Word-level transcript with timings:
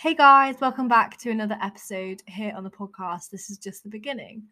Hey 0.00 0.14
guys, 0.14 0.54
welcome 0.60 0.86
back 0.86 1.16
to 1.18 1.30
another 1.32 1.58
episode 1.60 2.22
here 2.28 2.54
on 2.56 2.62
the 2.62 2.70
podcast. 2.70 3.30
This 3.30 3.50
is 3.50 3.58
just 3.58 3.82
the 3.82 3.88
beginning. 3.88 4.44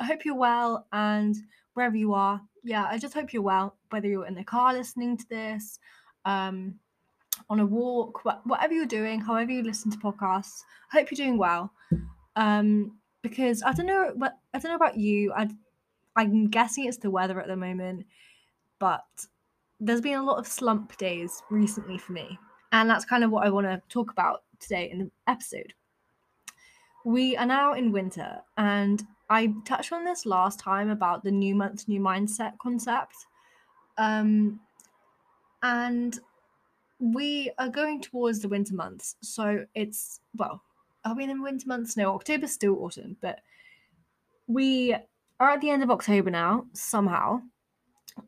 I 0.00 0.04
hope 0.04 0.24
you're 0.24 0.34
well 0.34 0.88
and 0.92 1.36
wherever 1.74 1.94
you 1.94 2.14
are, 2.14 2.40
yeah, 2.64 2.84
I 2.90 2.98
just 2.98 3.14
hope 3.14 3.32
you're 3.32 3.40
well, 3.40 3.76
whether 3.90 4.08
you're 4.08 4.26
in 4.26 4.34
the 4.34 4.42
car 4.42 4.72
listening 4.72 5.16
to 5.16 5.24
this, 5.28 5.78
um, 6.24 6.74
on 7.48 7.60
a 7.60 7.64
walk, 7.64 8.22
wh- 8.24 8.44
whatever 8.44 8.74
you're 8.74 8.86
doing, 8.86 9.20
however 9.20 9.52
you 9.52 9.62
listen 9.62 9.88
to 9.92 9.98
podcasts, 9.98 10.62
I 10.92 10.98
hope 10.98 11.12
you're 11.12 11.24
doing 11.24 11.38
well. 11.38 11.72
Um, 12.34 12.98
because 13.22 13.62
I 13.62 13.70
don't 13.70 13.86
know, 13.86 14.12
I 14.52 14.58
don't 14.58 14.72
know 14.72 14.74
about 14.74 14.98
you. 14.98 15.32
I, 15.32 15.48
I'm 16.16 16.48
guessing 16.48 16.86
it's 16.86 16.98
the 16.98 17.08
weather 17.08 17.40
at 17.40 17.46
the 17.46 17.54
moment, 17.54 18.04
but 18.80 19.06
there's 19.78 20.00
been 20.00 20.18
a 20.18 20.24
lot 20.24 20.40
of 20.40 20.48
slump 20.48 20.96
days 20.96 21.40
recently 21.50 21.98
for 21.98 22.10
me, 22.14 22.36
and 22.72 22.90
that's 22.90 23.04
kind 23.04 23.22
of 23.22 23.30
what 23.30 23.46
I 23.46 23.50
want 23.50 23.68
to 23.68 23.80
talk 23.88 24.10
about 24.10 24.42
today 24.60 24.90
in 24.90 24.98
the 24.98 25.10
episode. 25.26 25.74
We 27.04 27.36
are 27.36 27.46
now 27.46 27.74
in 27.74 27.92
winter, 27.92 28.40
and 28.56 29.02
I 29.30 29.54
touched 29.64 29.92
on 29.92 30.04
this 30.04 30.26
last 30.26 30.58
time 30.58 30.90
about 30.90 31.24
the 31.24 31.30
new 31.30 31.54
month, 31.54 31.88
new 31.88 32.00
mindset 32.00 32.58
concept. 32.58 33.14
Um, 33.96 34.60
and 35.62 36.18
we 36.98 37.50
are 37.58 37.68
going 37.68 38.00
towards 38.00 38.40
the 38.40 38.48
winter 38.48 38.74
months. 38.74 39.16
So 39.22 39.64
it's, 39.74 40.20
well, 40.36 40.62
are 41.04 41.14
we 41.14 41.24
in 41.24 41.36
the 41.36 41.42
winter 41.42 41.66
months? 41.66 41.96
No, 41.96 42.14
October's 42.14 42.52
still 42.52 42.82
autumn, 42.84 43.16
but 43.20 43.40
we 44.46 44.94
are 45.40 45.50
at 45.50 45.60
the 45.60 45.70
end 45.70 45.82
of 45.82 45.90
October 45.90 46.30
now, 46.30 46.66
somehow. 46.72 47.40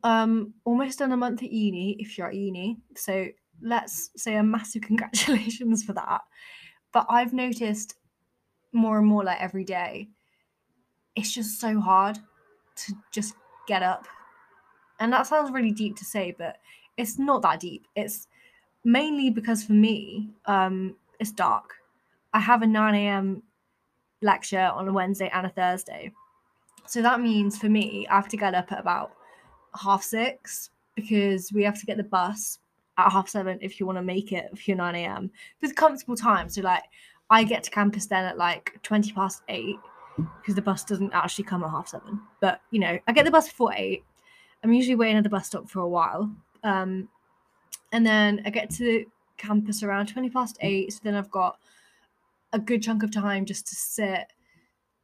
Um, 0.03 0.53
almost 0.63 0.99
done 0.99 1.11
a 1.11 1.17
month 1.17 1.43
at 1.43 1.51
uni 1.51 1.97
if 1.99 2.17
you're 2.17 2.27
at 2.27 2.35
uni. 2.35 2.77
So 2.95 3.27
let's 3.61 4.11
say 4.15 4.35
a 4.35 4.43
massive 4.43 4.81
congratulations 4.91 5.83
for 5.83 5.93
that. 5.93 6.21
But 6.91 7.05
I've 7.09 7.33
noticed 7.33 7.95
more 8.73 8.97
and 8.97 9.07
more 9.07 9.23
like 9.23 9.41
every 9.41 9.63
day, 9.63 10.09
it's 11.15 11.33
just 11.33 11.59
so 11.59 11.79
hard 11.79 12.17
to 12.75 12.93
just 13.11 13.35
get 13.67 13.83
up. 13.83 14.07
And 14.99 15.11
that 15.13 15.27
sounds 15.27 15.51
really 15.51 15.71
deep 15.71 15.95
to 15.97 16.05
say, 16.05 16.35
but 16.37 16.57
it's 16.97 17.17
not 17.17 17.41
that 17.41 17.59
deep. 17.59 17.87
It's 17.95 18.27
mainly 18.83 19.29
because 19.29 19.63
for 19.63 19.73
me, 19.73 20.29
um, 20.45 20.95
it's 21.19 21.31
dark. 21.31 21.75
I 22.33 22.39
have 22.39 22.61
a 22.61 22.67
9 22.67 22.95
a.m. 22.95 23.43
lecture 24.21 24.71
on 24.73 24.87
a 24.87 24.93
Wednesday 24.93 25.29
and 25.33 25.45
a 25.45 25.49
Thursday. 25.49 26.11
So 26.87 27.01
that 27.01 27.21
means 27.21 27.57
for 27.57 27.69
me, 27.69 28.07
I 28.09 28.15
have 28.15 28.29
to 28.29 28.37
get 28.37 28.53
up 28.53 28.71
at 28.71 28.79
about 28.79 29.13
half 29.79 30.03
six 30.03 30.69
because 30.95 31.51
we 31.51 31.63
have 31.63 31.79
to 31.79 31.85
get 31.85 31.97
the 31.97 32.03
bus 32.03 32.59
at 33.05 33.11
half 33.11 33.29
seven 33.29 33.57
if 33.61 33.79
you 33.79 33.85
want 33.85 33.97
to 33.97 34.03
make 34.03 34.31
it 34.31 34.49
for 34.57 34.63
your 34.65 34.77
9 34.77 34.95
a.m. 34.95 35.31
with 35.61 35.75
comfortable 35.75 36.15
time. 36.15 36.49
So 36.49 36.61
like 36.61 36.83
I 37.29 37.43
get 37.43 37.63
to 37.63 37.71
campus 37.71 38.05
then 38.05 38.25
at 38.25 38.37
like 38.37 38.77
20 38.83 39.11
past 39.13 39.43
eight 39.47 39.77
because 40.17 40.55
the 40.55 40.61
bus 40.61 40.83
doesn't 40.83 41.13
actually 41.13 41.45
come 41.45 41.63
at 41.63 41.69
half 41.69 41.87
seven. 41.87 42.21
But 42.39 42.61
you 42.71 42.79
know, 42.79 42.99
I 43.07 43.11
get 43.11 43.25
the 43.25 43.31
bus 43.31 43.47
before 43.47 43.73
eight. 43.75 44.03
I'm 44.63 44.73
usually 44.73 44.95
waiting 44.95 45.17
at 45.17 45.23
the 45.23 45.29
bus 45.29 45.47
stop 45.47 45.69
for 45.69 45.79
a 45.79 45.87
while. 45.87 46.31
Um, 46.63 47.09
and 47.91 48.05
then 48.05 48.41
I 48.45 48.49
get 48.49 48.69
to 48.71 49.05
campus 49.37 49.83
around 49.83 50.07
20 50.07 50.29
past 50.29 50.57
eight. 50.61 50.93
So 50.93 50.99
then 51.03 51.15
I've 51.15 51.31
got 51.31 51.57
a 52.53 52.59
good 52.59 52.83
chunk 52.83 53.03
of 53.03 53.11
time 53.11 53.45
just 53.45 53.67
to 53.67 53.75
sit. 53.75 54.31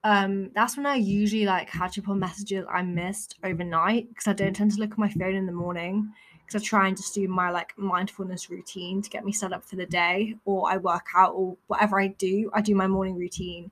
Um, 0.03 0.51
that's 0.53 0.77
when 0.77 0.85
I 0.85 0.95
usually 0.95 1.45
like 1.45 1.69
catch 1.69 1.97
up 1.97 2.07
on 2.07 2.19
messages 2.19 2.65
I 2.71 2.81
missed 2.81 3.35
overnight 3.43 4.09
because 4.09 4.27
I 4.27 4.33
don't 4.33 4.55
tend 4.55 4.71
to 4.71 4.79
look 4.79 4.91
at 4.91 4.97
my 4.97 5.09
phone 5.09 5.35
in 5.35 5.45
the 5.45 5.51
morning 5.51 6.11
because 6.47 6.63
I 6.63 6.65
try 6.65 6.87
and 6.87 6.95
just 6.97 7.13
do 7.13 7.27
my 7.27 7.51
like 7.51 7.77
mindfulness 7.77 8.49
routine 8.49 9.01
to 9.01 9.09
get 9.09 9.25
me 9.25 9.31
set 9.31 9.53
up 9.53 9.65
for 9.65 9.75
the 9.75 9.85
day, 9.85 10.35
or 10.45 10.71
I 10.71 10.77
work 10.77 11.07
out, 11.15 11.33
or 11.33 11.57
whatever 11.67 11.99
I 11.99 12.07
do, 12.07 12.49
I 12.53 12.61
do 12.61 12.73
my 12.73 12.87
morning 12.87 13.15
routine, 13.15 13.69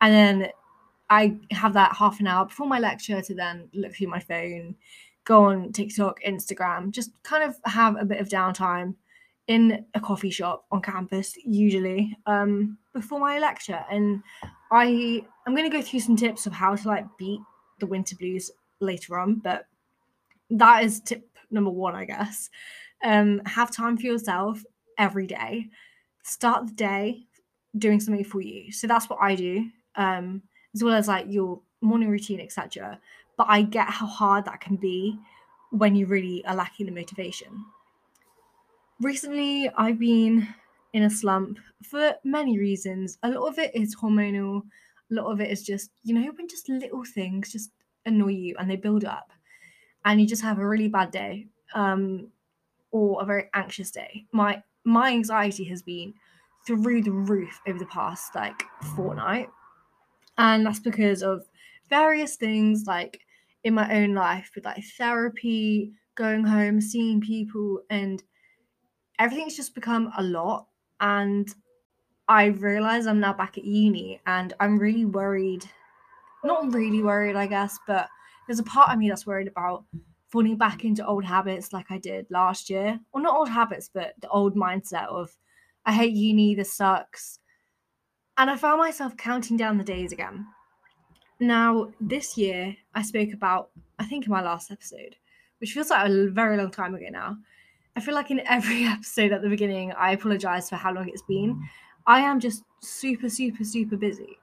and 0.00 0.12
then 0.14 0.50
I 1.10 1.36
have 1.50 1.74
that 1.74 1.96
half 1.96 2.20
an 2.20 2.26
hour 2.26 2.46
before 2.46 2.66
my 2.66 2.78
lecture 2.78 3.20
to 3.20 3.34
then 3.34 3.68
look 3.74 3.94
through 3.94 4.08
my 4.08 4.20
phone, 4.20 4.76
go 5.24 5.44
on 5.44 5.72
TikTok, 5.72 6.22
Instagram, 6.26 6.90
just 6.90 7.10
kind 7.22 7.44
of 7.44 7.56
have 7.64 7.96
a 8.00 8.04
bit 8.04 8.20
of 8.20 8.28
downtime 8.28 8.94
in 9.46 9.84
a 9.94 10.00
coffee 10.00 10.30
shop 10.30 10.64
on 10.70 10.80
campus 10.80 11.34
usually 11.44 12.16
um, 12.26 12.78
before 12.92 13.18
my 13.18 13.38
lecture. 13.38 13.84
And 13.90 14.22
i 14.70 15.22
i'm 15.46 15.54
going 15.54 15.68
to 15.68 15.76
go 15.76 15.82
through 15.82 16.00
some 16.00 16.16
tips 16.16 16.46
of 16.46 16.52
how 16.52 16.74
to 16.74 16.88
like 16.88 17.04
beat 17.18 17.40
the 17.78 17.86
winter 17.86 18.16
blues 18.16 18.50
later 18.80 19.18
on 19.18 19.34
but 19.36 19.66
that 20.50 20.84
is 20.84 21.00
tip 21.00 21.29
number 21.50 21.70
one 21.70 21.94
i 21.94 22.04
guess. 22.04 22.50
Um, 23.02 23.40
have 23.46 23.70
time 23.70 23.96
for 23.96 24.04
yourself 24.04 24.62
every 24.98 25.26
day. 25.26 25.68
Start 26.22 26.66
the 26.66 26.74
day 26.74 27.26
doing 27.78 27.98
something 27.98 28.24
for 28.24 28.42
you. 28.42 28.72
So 28.72 28.86
that's 28.86 29.08
what 29.08 29.20
i 29.22 29.34
do 29.34 29.70
um, 29.96 30.42
as 30.74 30.84
well 30.84 30.94
as 30.94 31.08
like 31.08 31.26
your 31.28 31.60
morning 31.82 32.10
routine 32.10 32.40
etc 32.40 33.00
but 33.38 33.46
i 33.48 33.62
get 33.62 33.88
how 33.88 34.06
hard 34.06 34.44
that 34.44 34.60
can 34.60 34.76
be 34.76 35.18
when 35.70 35.94
you 35.94 36.06
really 36.06 36.44
are 36.46 36.54
lacking 36.54 36.86
the 36.86 36.92
motivation. 36.92 37.64
Recently 39.00 39.70
I've 39.76 39.98
been 39.98 40.46
in 40.92 41.04
a 41.04 41.10
slump 41.10 41.58
for 41.82 42.14
many 42.24 42.58
reasons. 42.58 43.18
A 43.22 43.30
lot 43.30 43.46
of 43.46 43.58
it 43.58 43.74
is 43.74 43.96
hormonal, 43.96 44.62
a 45.10 45.14
lot 45.14 45.30
of 45.30 45.40
it 45.40 45.50
is 45.50 45.62
just, 45.62 45.90
you 46.02 46.14
know, 46.14 46.30
when 46.32 46.48
just 46.48 46.68
little 46.68 47.04
things 47.04 47.52
just 47.52 47.70
annoy 48.06 48.28
you 48.32 48.56
and 48.58 48.70
they 48.70 48.76
build 48.76 49.04
up 49.04 49.32
and 50.04 50.20
you 50.20 50.26
just 50.26 50.42
have 50.42 50.58
a 50.58 50.66
really 50.66 50.88
bad 50.88 51.10
day 51.10 51.46
um, 51.74 52.28
or 52.90 53.22
a 53.22 53.24
very 53.24 53.48
anxious 53.54 53.90
day. 53.90 54.26
My 54.32 54.62
my 54.84 55.10
anxiety 55.10 55.64
has 55.64 55.82
been 55.82 56.14
through 56.66 57.02
the 57.02 57.12
roof 57.12 57.60
over 57.66 57.78
the 57.78 57.86
past 57.86 58.34
like 58.34 58.62
fortnight. 58.96 59.48
And 60.38 60.64
that's 60.64 60.80
because 60.80 61.22
of 61.22 61.46
various 61.88 62.36
things 62.36 62.86
like 62.86 63.20
in 63.64 63.74
my 63.74 63.92
own 63.94 64.14
life 64.14 64.52
with 64.54 64.64
like 64.64 64.82
therapy, 64.96 65.92
going 66.14 66.44
home, 66.44 66.80
seeing 66.80 67.20
people 67.20 67.82
and 67.90 68.22
everything's 69.18 69.56
just 69.56 69.74
become 69.74 70.10
a 70.16 70.22
lot 70.22 70.66
and 71.00 71.54
I 72.28 72.46
realize 72.46 73.06
I'm 73.06 73.20
now 73.20 73.32
back 73.32 73.58
at 73.58 73.64
uni 73.64 74.20
and 74.24 74.52
I'm 74.60 74.78
really 74.78 75.04
worried. 75.04 75.64
Not 76.44 76.72
really 76.72 77.02
worried, 77.02 77.34
I 77.34 77.48
guess, 77.48 77.76
but 77.88 78.08
there's 78.50 78.58
a 78.58 78.64
part 78.64 78.90
of 78.90 78.98
me 78.98 79.08
that's 79.08 79.28
worried 79.28 79.46
about 79.46 79.84
falling 80.28 80.56
back 80.56 80.84
into 80.84 81.06
old 81.06 81.24
habits 81.24 81.72
like 81.72 81.88
I 81.88 81.98
did 81.98 82.26
last 82.30 82.68
year. 82.68 82.98
Well, 83.14 83.22
not 83.22 83.36
old 83.36 83.48
habits, 83.48 83.88
but 83.94 84.14
the 84.20 84.28
old 84.28 84.56
mindset 84.56 85.06
of 85.06 85.36
I 85.86 85.92
hate 85.92 86.14
uni, 86.14 86.56
this 86.56 86.72
sucks. 86.72 87.38
And 88.38 88.50
I 88.50 88.56
found 88.56 88.80
myself 88.80 89.16
counting 89.16 89.56
down 89.56 89.78
the 89.78 89.84
days 89.84 90.10
again. 90.10 90.46
Now, 91.38 91.92
this 92.00 92.36
year, 92.36 92.76
I 92.92 93.02
spoke 93.02 93.32
about, 93.32 93.70
I 94.00 94.04
think 94.04 94.26
in 94.26 94.32
my 94.32 94.42
last 94.42 94.72
episode, 94.72 95.14
which 95.58 95.72
feels 95.72 95.90
like 95.90 96.10
a 96.10 96.30
very 96.30 96.56
long 96.56 96.72
time 96.72 96.96
ago 96.96 97.06
now, 97.08 97.36
I 97.94 98.00
feel 98.00 98.16
like 98.16 98.32
in 98.32 98.40
every 98.48 98.82
episode 98.96 99.30
at 99.30 99.42
the 99.42 99.48
beginning, 99.48 99.92
I 99.92 100.10
apologize 100.10 100.68
for 100.68 100.74
how 100.74 100.92
long 100.92 101.08
it's 101.08 101.22
been. 101.22 101.54
Mm. 101.54 101.62
I 102.08 102.18
am 102.22 102.40
just 102.40 102.64
super, 102.80 103.28
super, 103.28 103.62
super 103.62 103.96
busy. 103.96 104.39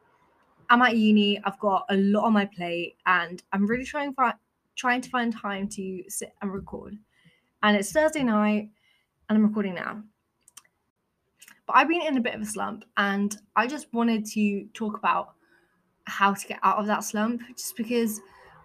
I'm 0.69 0.81
at 0.81 0.97
uni. 0.97 1.39
I've 1.44 1.59
got 1.59 1.85
a 1.89 1.95
lot 1.97 2.25
on 2.25 2.33
my 2.33 2.45
plate, 2.45 2.97
and 3.05 3.41
I'm 3.53 3.66
really 3.66 3.85
trying 3.85 4.13
for 4.13 4.33
trying 4.75 5.01
to 5.01 5.09
find 5.09 5.35
time 5.35 5.67
to 5.69 6.03
sit 6.07 6.33
and 6.41 6.53
record. 6.53 6.97
And 7.63 7.75
it's 7.75 7.91
Thursday 7.91 8.23
night, 8.23 8.69
and 9.29 9.38
I'm 9.38 9.45
recording 9.45 9.75
now. 9.75 10.03
But 11.66 11.75
I've 11.75 11.89
been 11.89 12.01
in 12.01 12.17
a 12.17 12.22
bit 12.22 12.35
of 12.35 12.41
a 12.41 12.45
slump, 12.45 12.85
and 12.97 13.35
I 13.56 13.67
just 13.67 13.91
wanted 13.94 14.25
to 14.27 14.66
talk 14.73 14.97
about 14.97 15.33
how 16.06 16.33
to 16.33 16.47
get 16.47 16.59
out 16.63 16.77
of 16.77 16.88
that 16.88 17.03
slump, 17.03 17.41
just 17.56 17.75
because 17.75 18.22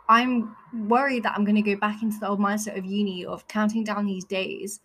I'm 0.09 0.55
worried 0.87 1.23
that 1.23 1.35
I'm 1.37 1.45
going 1.45 1.57
to 1.57 1.63
go 1.63 1.77
back 1.77 2.03
into 2.03 2.19
the 2.19 2.29
old 2.29 2.41
mindset 2.41 2.77
of 2.77 2.85
uni 2.85 3.25
of 3.25 3.47
counting 3.49 3.85
down 3.85 4.07
these 4.07 4.25
days. 4.25 4.81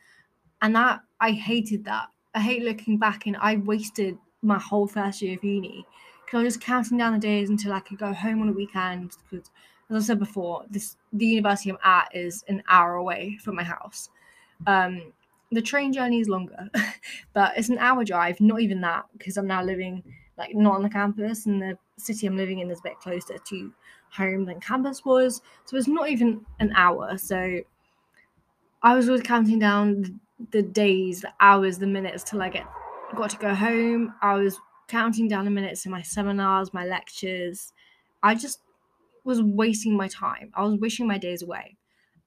And 0.61 0.75
that 0.75 1.01
I 1.19 1.31
hated 1.31 1.83
that. 1.85 2.07
I 2.33 2.39
hate 2.39 2.63
looking 2.63 2.97
back 2.97 3.25
and 3.25 3.37
I 3.37 3.57
wasted 3.57 4.17
my 4.41 4.59
whole 4.59 4.87
first 4.87 5.21
year 5.21 5.35
of 5.35 5.43
uni 5.43 5.85
because 6.27 6.41
I 6.41 6.43
was 6.43 6.55
just 6.55 6.65
counting 6.65 6.97
down 6.97 7.13
the 7.13 7.19
days 7.19 7.49
until 7.49 7.71
I 7.71 7.79
could 7.79 7.97
go 7.97 8.11
home 8.11 8.41
on 8.41 8.49
a 8.49 8.51
weekend. 8.51 9.15
Because, 9.29 9.49
as 9.89 10.03
I 10.03 10.07
said 10.07 10.19
before, 10.19 10.65
this 10.69 10.97
the 11.13 11.25
university 11.25 11.69
I'm 11.71 11.77
at 11.85 12.13
is 12.13 12.43
an 12.49 12.61
hour 12.67 12.95
away 12.95 13.37
from 13.41 13.55
my 13.55 13.63
house. 13.63 14.09
Um, 14.65 15.13
the 15.53 15.61
train 15.61 15.93
journey 15.93 16.19
is 16.19 16.27
longer, 16.27 16.69
but 17.33 17.57
it's 17.57 17.69
an 17.69 17.77
hour 17.77 18.03
drive. 18.03 18.41
Not 18.41 18.59
even 18.59 18.81
that 18.81 19.05
because 19.17 19.37
I'm 19.37 19.47
now 19.47 19.63
living 19.63 20.03
like 20.37 20.53
not 20.53 20.75
on 20.75 20.83
the 20.83 20.89
campus, 20.89 21.45
and 21.45 21.61
the 21.61 21.77
city 21.95 22.27
I'm 22.27 22.35
living 22.35 22.59
in 22.59 22.69
is 22.69 22.79
a 22.79 22.83
bit 22.83 22.99
closer 22.99 23.37
to 23.37 23.73
home 24.11 24.43
than 24.43 24.59
campus 24.59 25.05
was. 25.05 25.41
So 25.63 25.77
it's 25.77 25.87
not 25.87 26.09
even 26.09 26.45
an 26.59 26.73
hour. 26.75 27.17
So 27.17 27.61
I 28.83 28.95
was 28.95 29.07
always 29.07 29.23
counting 29.23 29.59
down 29.59 30.19
the 30.51 30.61
days, 30.61 31.21
the 31.21 31.31
hours, 31.39 31.77
the 31.77 31.87
minutes 31.87 32.23
till 32.23 32.41
I 32.41 32.49
get 32.49 32.67
got 33.15 33.29
to 33.29 33.37
go 33.37 33.55
home. 33.55 34.13
I 34.21 34.35
was 34.35 34.59
counting 34.87 35.27
down 35.27 35.45
the 35.45 35.51
minutes 35.51 35.85
in 35.85 35.91
my 35.91 36.01
seminars, 36.01 36.73
my 36.73 36.85
lectures. 36.85 37.73
I 38.23 38.35
just 38.35 38.59
was 39.23 39.41
wasting 39.41 39.95
my 39.97 40.07
time. 40.07 40.51
I 40.55 40.63
was 40.63 40.79
wishing 40.79 41.07
my 41.07 41.17
days 41.17 41.41
away. 41.43 41.77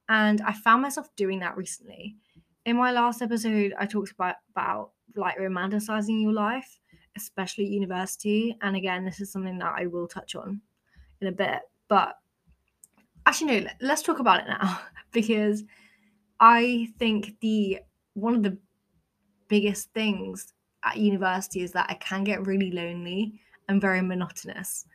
And 0.09 0.41
I 0.41 0.53
found 0.53 0.81
myself 0.81 1.09
doing 1.15 1.39
that 1.39 1.57
recently. 1.57 2.17
In 2.65 2.77
my 2.77 2.91
last 2.91 3.21
episode, 3.21 3.73
I 3.79 3.85
talked 3.85 4.11
about, 4.11 4.37
about 4.51 4.91
like 5.15 5.37
romanticizing 5.37 6.21
your 6.21 6.33
life. 6.33 6.79
especially 7.15 7.67
university. 7.67 8.57
And 8.61 8.75
again, 8.75 9.05
this 9.05 9.19
is 9.21 9.31
something 9.31 9.57
that 9.59 9.73
I 9.77 9.87
will 9.87 10.07
touch 10.07 10.35
on 10.35 10.61
in 11.21 11.27
a 11.27 11.31
bit. 11.31 11.61
But 11.87 12.17
actually, 13.25 13.61
no, 13.61 13.69
let's 13.81 14.01
talk 14.01 14.19
about 14.19 14.41
it 14.41 14.47
now 14.47 14.81
because 15.11 15.63
I 16.39 16.89
think 16.99 17.39
the 17.41 17.79
one 18.13 18.35
of 18.35 18.43
the 18.43 18.57
biggest 19.47 19.93
things 19.93 20.53
at 20.83 20.97
university 20.97 21.61
is 21.61 21.71
that 21.73 21.87
I 21.89 21.95
can 21.95 22.23
get 22.23 22.45
really 22.45 22.71
lonely 22.71 23.39
and 23.67 23.81
very 23.81 24.01
monotonous. 24.01 24.85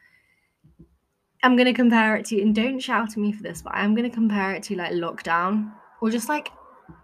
I'm 1.42 1.56
going 1.56 1.66
to 1.66 1.72
compare 1.72 2.16
it 2.16 2.26
to, 2.26 2.40
and 2.40 2.54
don't 2.54 2.80
shout 2.80 3.10
at 3.10 3.16
me 3.16 3.32
for 3.32 3.42
this, 3.42 3.62
but 3.62 3.74
I'm 3.74 3.94
going 3.94 4.08
to 4.08 4.14
compare 4.14 4.52
it 4.52 4.62
to 4.64 4.76
like 4.76 4.92
lockdown 4.92 5.72
or 6.00 6.10
just 6.10 6.28
like, 6.28 6.50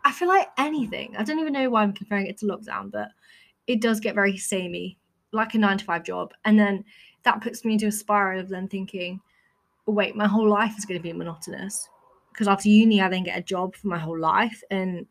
I 0.05 0.12
feel 0.12 0.29
like 0.29 0.49
anything. 0.58 1.14
I 1.17 1.23
don't 1.23 1.38
even 1.38 1.52
know 1.52 1.70
why 1.70 1.82
I'm 1.82 1.93
comparing 1.93 2.26
it 2.26 2.38
to 2.38 2.46
lockdown, 2.46 2.90
but 2.90 3.08
it 3.67 3.81
does 3.81 4.00
get 4.00 4.14
very 4.14 4.37
samey, 4.37 4.99
like 5.32 5.55
a 5.55 5.58
nine 5.58 5.79
to 5.79 5.84
five 5.84 6.05
job. 6.05 6.32
And 6.44 6.58
then 6.58 6.84
that 7.23 7.40
puts 7.40 7.64
me 7.64 7.75
into 7.75 7.87
a 7.87 7.93
spiral 7.93 8.40
of 8.40 8.49
then 8.49 8.69
thinking, 8.69 9.20
oh, 9.87 9.93
wait, 9.93 10.17
my 10.17 10.26
whole 10.26 10.49
life 10.49 10.75
is 10.76 10.84
going 10.84 10.99
to 10.99 11.02
be 11.02 11.12
monotonous. 11.12 11.88
Because 12.32 12.49
after 12.49 12.69
uni, 12.69 13.00
I 13.00 13.08
then 13.08 13.25
get 13.25 13.38
a 13.38 13.43
job 13.43 13.76
for 13.76 13.88
my 13.88 13.99
whole 13.99 14.19
life. 14.19 14.62
And 14.70 15.06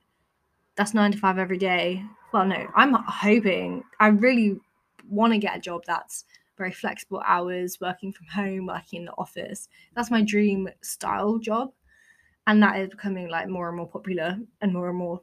that's 0.75 0.93
nine 0.93 1.11
to 1.11 1.17
five 1.17 1.37
every 1.37 1.57
day. 1.57 2.03
Well, 2.33 2.45
no, 2.45 2.67
I'm 2.75 2.93
hoping, 2.93 3.83
I 3.99 4.07
really 4.07 4.57
want 5.09 5.33
to 5.33 5.39
get 5.39 5.57
a 5.57 5.59
job 5.59 5.83
that's 5.85 6.23
very 6.57 6.71
flexible 6.71 7.21
hours, 7.25 7.79
working 7.81 8.13
from 8.13 8.27
home, 8.27 8.67
working 8.67 9.01
in 9.01 9.05
the 9.05 9.13
office. 9.17 9.67
That's 9.95 10.11
my 10.11 10.21
dream 10.21 10.69
style 10.81 11.39
job. 11.39 11.71
And 12.47 12.61
that 12.63 12.79
is 12.79 12.89
becoming 12.89 13.29
like 13.29 13.49
more 13.49 13.67
and 13.67 13.77
more 13.77 13.87
popular 13.87 14.39
and 14.61 14.73
more 14.73 14.89
and 14.89 14.97
more 14.97 15.21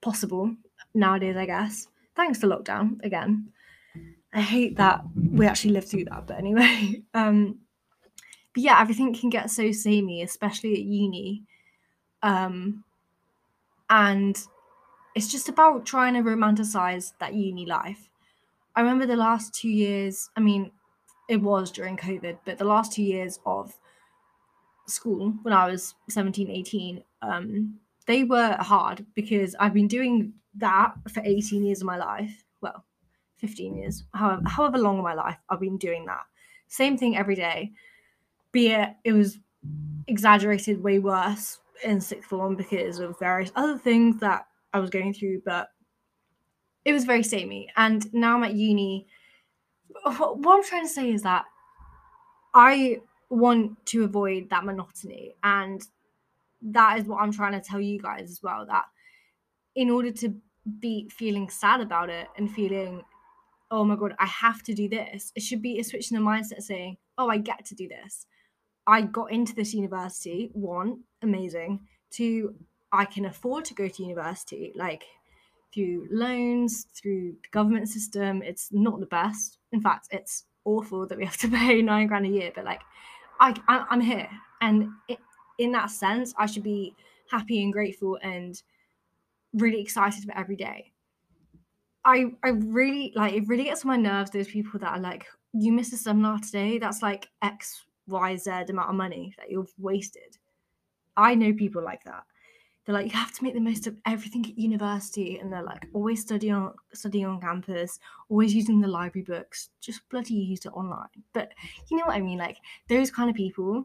possible 0.00 0.54
nowadays, 0.94 1.36
I 1.36 1.46
guess. 1.46 1.88
Thanks 2.14 2.38
to 2.40 2.46
lockdown 2.46 3.02
again. 3.04 3.52
I 4.32 4.40
hate 4.40 4.76
that 4.76 5.02
we 5.14 5.46
actually 5.46 5.72
lived 5.72 5.88
through 5.88 6.06
that, 6.06 6.26
but 6.26 6.38
anyway. 6.38 7.02
Um, 7.14 7.58
but 8.54 8.62
yeah, 8.62 8.80
everything 8.80 9.14
can 9.14 9.30
get 9.30 9.50
so 9.50 9.72
samey, 9.72 10.22
especially 10.22 10.74
at 10.74 10.80
uni. 10.80 11.44
Um, 12.22 12.84
and 13.88 14.36
it's 15.14 15.30
just 15.30 15.48
about 15.48 15.84
trying 15.84 16.14
to 16.14 16.20
romanticize 16.20 17.12
that 17.18 17.34
uni 17.34 17.66
life. 17.66 18.08
I 18.74 18.80
remember 18.80 19.06
the 19.06 19.16
last 19.16 19.54
two 19.54 19.68
years, 19.68 20.30
I 20.36 20.40
mean, 20.40 20.70
it 21.28 21.36
was 21.36 21.70
during 21.70 21.96
COVID, 21.96 22.38
but 22.44 22.58
the 22.58 22.64
last 22.64 22.92
two 22.92 23.02
years 23.02 23.38
of 23.44 23.76
school 24.86 25.34
when 25.42 25.54
I 25.54 25.70
was 25.70 25.94
17, 26.08 26.50
18, 26.50 27.02
um, 27.22 27.78
they 28.06 28.24
were 28.24 28.56
hard 28.58 29.06
because 29.14 29.54
I've 29.60 29.74
been 29.74 29.88
doing 29.88 30.32
that 30.56 30.94
for 31.12 31.22
18 31.24 31.64
years 31.64 31.80
of 31.80 31.86
my 31.86 31.98
life. 31.98 32.44
Well, 32.60 32.84
15 33.36 33.76
years, 33.76 34.04
however, 34.14 34.42
however 34.46 34.78
long 34.78 34.98
of 34.98 35.04
my 35.04 35.14
life, 35.14 35.38
I've 35.48 35.60
been 35.60 35.78
doing 35.78 36.06
that. 36.06 36.22
Same 36.68 36.96
thing 36.96 37.16
every 37.16 37.34
day. 37.34 37.72
Be 38.50 38.68
it, 38.68 38.90
it 39.04 39.12
was 39.12 39.38
exaggerated 40.06 40.82
way 40.82 40.98
worse 40.98 41.60
in 41.84 42.00
sixth 42.00 42.28
form 42.28 42.56
because 42.56 42.98
of 42.98 43.18
various 43.18 43.52
other 43.54 43.78
things 43.78 44.20
that 44.20 44.46
I 44.72 44.80
was 44.80 44.90
going 44.90 45.14
through, 45.14 45.42
but 45.44 45.68
it 46.84 46.92
was 46.92 47.04
very 47.04 47.22
samey. 47.22 47.68
And 47.76 48.12
now 48.12 48.36
I'm 48.36 48.44
at 48.44 48.54
uni. 48.54 49.06
What 50.04 50.56
I'm 50.56 50.64
trying 50.64 50.84
to 50.84 50.88
say 50.88 51.10
is 51.12 51.22
that 51.22 51.44
I 52.54 53.00
want 53.30 53.84
to 53.86 54.04
avoid 54.04 54.50
that 54.50 54.64
monotony. 54.64 55.34
And 55.42 55.82
that 56.62 56.98
is 56.98 57.06
what 57.06 57.22
I'm 57.22 57.32
trying 57.32 57.52
to 57.52 57.60
tell 57.60 57.80
you 57.80 58.00
guys 58.00 58.30
as 58.30 58.40
well 58.42 58.66
that 58.66 58.84
in 59.74 59.90
order 59.90 60.12
to 60.12 60.34
be 60.80 61.08
feeling 61.08 61.48
sad 61.48 61.80
about 61.80 62.08
it 62.08 62.28
and 62.36 62.50
feeling, 62.50 63.02
oh 63.70 63.84
my 63.84 63.96
God, 63.96 64.14
I 64.18 64.26
have 64.26 64.62
to 64.64 64.74
do 64.74 64.88
this, 64.88 65.32
it 65.34 65.42
should 65.42 65.62
be 65.62 65.78
a 65.78 65.84
switch 65.84 66.10
in 66.10 66.16
the 66.16 66.22
mindset 66.22 66.62
saying, 66.62 66.98
oh, 67.18 67.28
I 67.28 67.38
get 67.38 67.64
to 67.66 67.74
do 67.74 67.88
this. 67.88 68.26
I 68.86 69.02
got 69.02 69.32
into 69.32 69.54
this 69.54 69.74
university, 69.74 70.50
one, 70.52 71.04
amazing. 71.22 71.80
Two, 72.10 72.54
I 72.92 73.04
can 73.04 73.24
afford 73.24 73.64
to 73.66 73.74
go 73.74 73.88
to 73.88 74.02
university. 74.02 74.72
Like, 74.74 75.04
through 75.72 76.08
loans, 76.10 76.86
through 76.94 77.32
the 77.42 77.48
government 77.50 77.88
system. 77.88 78.42
It's 78.42 78.68
not 78.72 79.00
the 79.00 79.06
best. 79.06 79.58
In 79.72 79.80
fact, 79.80 80.08
it's 80.10 80.44
awful 80.64 81.06
that 81.06 81.18
we 81.18 81.24
have 81.24 81.36
to 81.38 81.48
pay 81.48 81.82
nine 81.82 82.06
grand 82.06 82.26
a 82.26 82.28
year. 82.28 82.52
But 82.54 82.64
like, 82.64 82.82
I, 83.40 83.54
I 83.68 83.86
am 83.90 84.00
here, 84.00 84.28
and 84.60 84.90
it, 85.08 85.18
in 85.58 85.72
that 85.72 85.90
sense, 85.90 86.34
I 86.38 86.46
should 86.46 86.62
be 86.62 86.94
happy 87.30 87.62
and 87.62 87.72
grateful 87.72 88.18
and 88.22 88.60
really 89.54 89.80
excited 89.80 90.24
for 90.24 90.36
every 90.36 90.56
day. 90.56 90.92
I 92.04 92.26
I 92.44 92.50
really 92.50 93.12
like 93.14 93.34
it. 93.34 93.48
Really 93.48 93.64
gets 93.64 93.84
on 93.84 93.88
my 93.88 93.96
nerves. 93.96 94.30
Those 94.30 94.48
people 94.48 94.78
that 94.80 94.92
are 94.92 95.00
like, 95.00 95.26
you 95.52 95.72
missed 95.72 95.92
a 95.92 95.96
seminar 95.96 96.38
today. 96.38 96.78
That's 96.78 97.02
like 97.02 97.28
X 97.42 97.84
Y 98.06 98.36
Z 98.36 98.50
amount 98.68 98.90
of 98.90 98.96
money 98.96 99.34
that 99.38 99.50
you've 99.50 99.72
wasted. 99.78 100.36
I 101.16 101.34
know 101.34 101.52
people 101.52 101.82
like 101.82 102.04
that 102.04 102.24
they're 102.84 102.94
like 102.94 103.06
you 103.06 103.18
have 103.18 103.32
to 103.32 103.44
make 103.44 103.54
the 103.54 103.60
most 103.60 103.86
of 103.86 103.96
everything 104.06 104.44
at 104.44 104.58
university 104.58 105.38
and 105.38 105.52
they're 105.52 105.62
like 105.62 105.86
always 105.92 106.20
studying 106.20 106.54
on 106.54 106.74
studying 106.92 107.26
on 107.26 107.40
campus 107.40 107.98
always 108.28 108.54
using 108.54 108.80
the 108.80 108.88
library 108.88 109.24
books 109.24 109.70
just 109.80 110.06
bloody 110.08 110.34
use 110.34 110.64
it 110.66 110.72
online. 110.72 111.08
But 111.32 111.52
you 111.90 111.96
know 111.96 112.06
what 112.06 112.16
i 112.16 112.20
mean? 112.20 112.38
Like 112.38 112.58
those 112.88 113.10
kind 113.10 113.30
of 113.30 113.36
people 113.36 113.84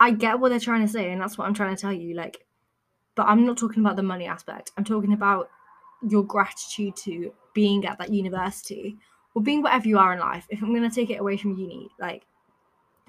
i 0.00 0.10
get 0.10 0.38
what 0.38 0.50
they're 0.50 0.60
trying 0.60 0.86
to 0.86 0.92
say 0.92 1.10
and 1.10 1.20
that's 1.20 1.36
what 1.36 1.46
i'm 1.46 1.54
trying 1.54 1.74
to 1.74 1.80
tell 1.80 1.92
you 1.92 2.14
like 2.14 2.46
but 3.16 3.26
i'm 3.26 3.44
not 3.44 3.58
talking 3.58 3.82
about 3.84 3.96
the 3.96 4.02
money 4.02 4.26
aspect. 4.26 4.70
I'm 4.76 4.84
talking 4.84 5.12
about 5.12 5.50
your 6.08 6.22
gratitude 6.22 6.94
to 6.96 7.32
being 7.54 7.84
at 7.84 7.98
that 7.98 8.12
university 8.12 8.96
or 9.34 9.42
being 9.42 9.62
whatever 9.62 9.88
you 9.88 9.98
are 9.98 10.12
in 10.12 10.20
life. 10.20 10.46
If 10.50 10.62
i'm 10.62 10.74
going 10.74 10.88
to 10.88 10.94
take 10.94 11.10
it 11.10 11.20
away 11.20 11.36
from 11.36 11.56
uni 11.56 11.88
like 11.98 12.24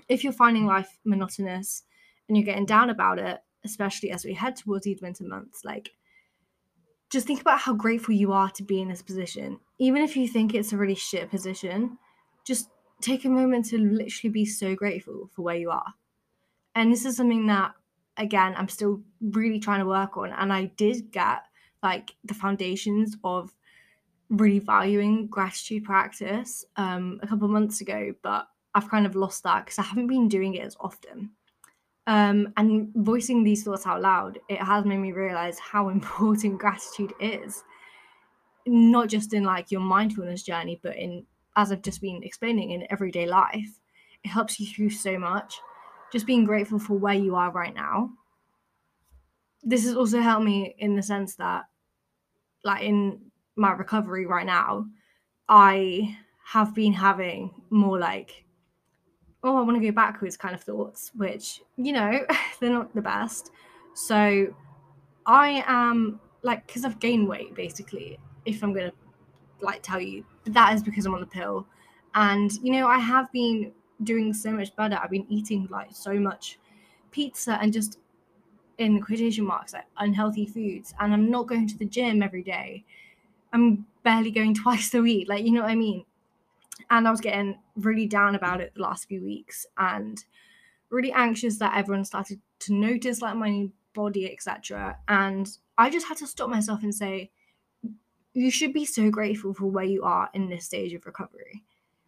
if 0.08 0.24
you're 0.24 0.34
finding 0.34 0.66
life 0.66 0.98
monotonous 1.06 1.84
and 2.28 2.36
you're 2.36 2.46
getting 2.46 2.66
down 2.66 2.90
about 2.90 3.20
it 3.20 3.40
especially 3.64 4.12
as 4.12 4.26
we 4.26 4.34
head 4.34 4.56
towards 4.56 4.86
these 4.86 5.02
winter 5.02 5.24
months, 5.24 5.64
like 5.66 5.92
just 7.10 7.26
think 7.26 7.42
about 7.42 7.60
how 7.60 7.74
grateful 7.74 8.14
you 8.14 8.32
are 8.32 8.50
to 8.52 8.64
be 8.64 8.82
in 8.82 8.88
this 8.88 9.02
position. 9.02 9.60
Even 9.80 10.02
if 10.02 10.16
you 10.16 10.28
think 10.28 10.54
it's 10.54 10.74
a 10.74 10.78
really 10.78 10.96
shit 10.96 11.30
position, 11.30 11.98
just 12.46 12.70
take 13.02 13.26
a 13.26 13.30
moment 13.30 13.66
to 13.66 13.78
literally 13.78 14.32
be 14.32 14.46
so 14.46 14.76
grateful 14.76 15.30
for 15.34 15.42
where 15.42 15.56
you 15.56 15.72
are. 15.72 15.94
And 16.76 16.92
this 16.92 17.06
is 17.06 17.18
something 17.18 17.48
that, 17.48 17.74
again, 18.18 18.54
I'm 18.56 18.70
still 18.70 19.02
really 19.22 19.60
trying 19.60 19.80
to 19.80 19.88
work 19.88 20.18
on. 20.18 20.32
And 20.32 20.54
I 20.54 20.66
did 20.66 21.12
get 21.12 21.44
like 21.82 22.16
the 22.24 22.34
foundations 22.34 23.16
of 23.24 23.54
really 24.30 24.60
valuing 24.60 25.28
gratitude 25.28 25.84
practice 25.84 26.66
um, 26.76 27.20
a 27.24 27.28
couple 27.28 27.48
months 27.48 27.82
ago, 27.82 28.14
but 28.22 28.48
I've 28.76 28.90
kind 28.90 29.06
of 29.06 29.16
lost 29.16 29.44
that 29.44 29.66
because 29.66 29.80
I 29.80 29.84
haven't 29.84 30.08
been 30.08 30.28
doing 30.28 30.54
it 30.54 30.66
as 30.66 30.78
often. 30.80 31.32
Um, 32.10 32.52
and 32.58 32.92
voicing 32.96 33.44
these 33.44 33.64
thoughts 33.64 33.86
out 33.86 34.02
loud, 34.02 34.40
it 34.50 34.60
has 34.60 34.84
made 34.84 34.98
me 34.98 35.12
realize 35.12 35.60
how 35.60 35.90
important 35.90 36.58
gratitude 36.58 37.14
is, 37.20 37.64
not 38.66 39.10
just 39.10 39.32
in 39.36 39.44
like 39.44 39.70
your 39.70 39.82
mindfulness 39.82 40.42
journey, 40.42 40.80
but 40.82 40.98
in, 40.98 41.24
as 41.56 41.72
I've 41.72 41.84
just 41.84 42.02
been 42.02 42.24
explaining, 42.24 42.72
in 42.72 42.88
everyday 42.90 43.28
life. 43.28 43.80
It 44.24 44.30
helps 44.30 44.60
you 44.60 44.66
through 44.66 44.90
so 44.90 45.20
much. 45.20 45.60
Just 46.12 46.26
being 46.26 46.46
grateful 46.46 46.80
for 46.80 46.98
where 46.98 47.14
you 47.14 47.36
are 47.36 47.52
right 47.52 47.76
now. 47.76 48.10
This 49.62 49.84
has 49.86 49.96
also 49.96 50.20
helped 50.20 50.46
me 50.46 50.74
in 50.80 50.96
the 50.96 51.04
sense 51.04 51.36
that, 51.36 51.66
like, 52.64 52.82
in 52.82 53.22
my 53.56 53.74
recovery 53.74 54.26
right 54.26 54.48
now, 54.48 54.88
I 55.48 56.18
have 56.44 56.74
been 56.74 56.94
having 56.94 57.52
more 57.70 58.00
like 58.00 58.46
oh, 59.44 59.58
I 59.58 59.62
want 59.62 59.82
to 59.82 59.86
go 59.86 59.94
backwards 59.94 60.36
kind 60.38 60.54
of 60.54 60.62
thoughts, 60.62 61.12
which, 61.16 61.62
you 61.78 61.94
know, 61.94 62.26
they're 62.60 62.72
not 62.72 62.94
the 62.94 63.02
best. 63.02 63.52
So 63.94 64.54
I 65.26 65.64
am 65.68 66.20
like, 66.42 66.66
because 66.68 66.86
I've 66.86 67.00
gained 67.00 67.28
weight 67.28 67.56
basically, 67.56 68.20
if 68.46 68.64
I'm 68.64 68.74
going 68.74 68.92
to 68.92 68.96
like 69.62 69.82
tell 69.82 70.00
you, 70.00 70.26
that 70.46 70.74
is 70.74 70.84
because 70.84 71.06
I'm 71.06 71.14
on 71.14 71.22
the 71.22 71.28
pill. 71.28 71.68
And, 72.16 72.52
you 72.64 72.72
know, 72.72 72.88
I 72.88 72.98
have 72.98 73.32
been 73.32 73.72
doing 74.04 74.34
so 74.34 74.52
much 74.52 74.76
better. 74.76 75.00
I've 75.02 75.12
been 75.12 75.26
eating 75.30 75.68
like 75.70 75.90
so 75.92 76.14
much 76.16 76.60
pizza 77.12 77.58
and 77.62 77.72
just 77.72 78.00
in 78.78 79.02
quotation 79.02 79.46
marks, 79.46 79.74
like 79.74 79.86
unhealthy 79.98 80.46
foods. 80.46 80.94
And 81.00 81.14
I'm 81.14 81.30
not 81.30 81.48
going 81.48 81.68
to 81.68 81.78
the 81.78 81.86
gym 81.86 82.24
every 82.24 82.44
day. 82.44 82.86
I'm 83.54 83.86
barely 84.04 84.32
going 84.32 84.54
twice 84.64 84.94
a 84.94 85.02
week. 85.02 85.28
Like, 85.30 85.46
you 85.46 85.52
know 85.52 85.62
what 85.62 85.72
I 85.72 85.76
mean? 85.76 86.06
And 86.90 87.08
I 87.08 87.12
was 87.12 87.22
getting 87.22 87.60
really 87.76 88.06
down 88.06 88.36
about 88.36 88.62
it 88.62 88.74
the 88.76 88.82
last 88.82 89.08
few 89.08 89.24
weeks 89.24 89.66
and 89.78 90.24
really 90.90 91.12
anxious 91.12 91.58
that 91.58 91.78
everyone 91.78 92.06
started 92.06 92.42
to 92.60 92.74
notice 92.74 93.22
like 93.22 93.36
my 93.36 93.70
body, 93.94 94.32
etc. 94.32 94.98
And 95.08 95.50
I 95.78 95.90
just 95.90 96.08
had 96.08 96.18
to 96.18 96.28
stop 96.28 96.50
myself 96.50 96.84
and 96.84 96.94
say, 96.94 97.32
you 98.34 98.52
should 98.52 98.74
be 98.74 98.86
so 98.86 99.10
grateful 99.10 99.54
for 99.54 99.66
where 99.66 99.86
you 99.86 100.04
are 100.04 100.30
in 100.34 100.50
this 100.50 100.66
stage 100.66 100.94
of 100.94 101.06
recovery. 101.06 101.64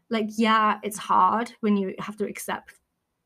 Like, 0.09 0.29
yeah, 0.35 0.79
it's 0.83 0.97
hard 0.97 1.53
when 1.61 1.77
you 1.77 1.95
have 1.99 2.17
to 2.17 2.25
accept 2.25 2.75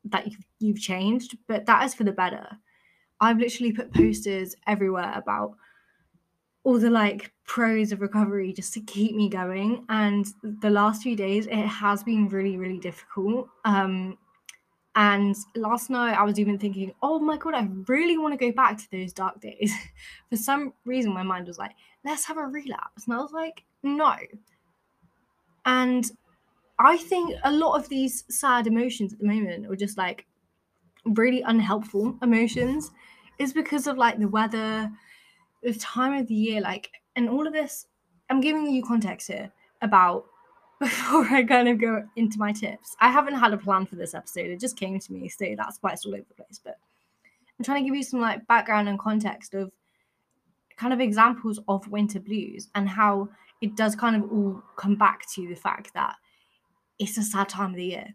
that 0.04 0.26
you've, 0.26 0.46
you've 0.60 0.80
changed, 0.80 1.36
but 1.48 1.66
that 1.66 1.84
is 1.84 1.94
for 1.94 2.04
the 2.04 2.12
better. 2.12 2.46
I've 3.20 3.38
literally 3.38 3.72
put 3.72 3.92
posters 3.92 4.54
everywhere 4.66 5.12
about 5.14 5.56
all 6.66 6.80
the 6.80 6.90
like 6.90 7.30
pros 7.44 7.92
of 7.92 8.00
recovery 8.00 8.52
just 8.52 8.74
to 8.74 8.80
keep 8.80 9.14
me 9.14 9.28
going. 9.28 9.84
And 9.88 10.26
the 10.42 10.68
last 10.68 11.00
few 11.00 11.14
days, 11.14 11.46
it 11.46 11.54
has 11.54 12.02
been 12.02 12.28
really, 12.28 12.56
really 12.56 12.80
difficult. 12.80 13.48
Um, 13.64 14.18
and 14.96 15.36
last 15.54 15.90
night, 15.90 16.18
I 16.18 16.24
was 16.24 16.40
even 16.40 16.58
thinking, 16.58 16.92
oh 17.04 17.20
my 17.20 17.36
God, 17.36 17.54
I 17.54 17.68
really 17.86 18.18
want 18.18 18.36
to 18.36 18.44
go 18.44 18.50
back 18.50 18.78
to 18.78 18.90
those 18.90 19.12
dark 19.12 19.40
days. 19.40 19.72
For 20.28 20.34
some 20.34 20.72
reason, 20.84 21.12
my 21.14 21.22
mind 21.22 21.46
was 21.46 21.56
like, 21.56 21.70
let's 22.04 22.24
have 22.24 22.36
a 22.36 22.44
relapse. 22.44 23.06
And 23.06 23.14
I 23.14 23.18
was 23.18 23.30
like, 23.30 23.62
no. 23.84 24.16
And 25.66 26.10
I 26.80 26.96
think 26.96 27.32
a 27.44 27.52
lot 27.52 27.78
of 27.78 27.88
these 27.88 28.24
sad 28.28 28.66
emotions 28.66 29.12
at 29.12 29.20
the 29.20 29.26
moment, 29.28 29.66
or 29.68 29.76
just 29.76 29.96
like 29.96 30.26
really 31.04 31.42
unhelpful 31.42 32.18
emotions, 32.22 32.90
is 33.38 33.52
because 33.52 33.86
of 33.86 33.96
like 33.96 34.18
the 34.18 34.26
weather, 34.26 34.90
the 35.62 35.74
time 35.74 36.20
of 36.20 36.26
the 36.26 36.34
year, 36.34 36.60
like, 36.60 36.90
and 37.14 37.28
all 37.28 37.46
of 37.46 37.52
this. 37.52 37.86
I'm 38.28 38.40
giving 38.40 38.66
you 38.68 38.84
context 38.84 39.28
here 39.28 39.50
about 39.82 40.26
before 40.80 41.24
I 41.24 41.42
kind 41.44 41.68
of 41.68 41.80
go 41.80 42.04
into 42.16 42.38
my 42.38 42.52
tips. 42.52 42.96
I 43.00 43.10
haven't 43.10 43.36
had 43.36 43.52
a 43.52 43.58
plan 43.58 43.86
for 43.86 43.96
this 43.96 44.14
episode. 44.14 44.46
It 44.46 44.60
just 44.60 44.76
came 44.76 44.98
to 44.98 45.12
me, 45.12 45.28
so 45.28 45.54
that's 45.56 45.78
why 45.80 45.92
it's 45.92 46.04
all 46.04 46.14
over 46.14 46.24
the 46.28 46.34
place. 46.34 46.60
But 46.62 46.76
I'm 47.58 47.64
trying 47.64 47.82
to 47.82 47.88
give 47.88 47.96
you 47.96 48.02
some 48.02 48.20
like 48.20 48.46
background 48.46 48.88
and 48.88 48.98
context 48.98 49.54
of 49.54 49.70
kind 50.76 50.92
of 50.92 51.00
examples 51.00 51.58
of 51.68 51.88
winter 51.88 52.20
blues 52.20 52.68
and 52.74 52.88
how 52.88 53.28
it 53.62 53.74
does 53.76 53.96
kind 53.96 54.16
of 54.16 54.30
all 54.30 54.62
come 54.76 54.96
back 54.96 55.22
to 55.34 55.48
the 55.48 55.54
fact 55.54 55.94
that 55.94 56.14
it's 56.98 57.16
a 57.16 57.22
sad 57.22 57.48
time 57.48 57.70
of 57.70 57.76
the 57.76 57.84
year. 57.84 58.14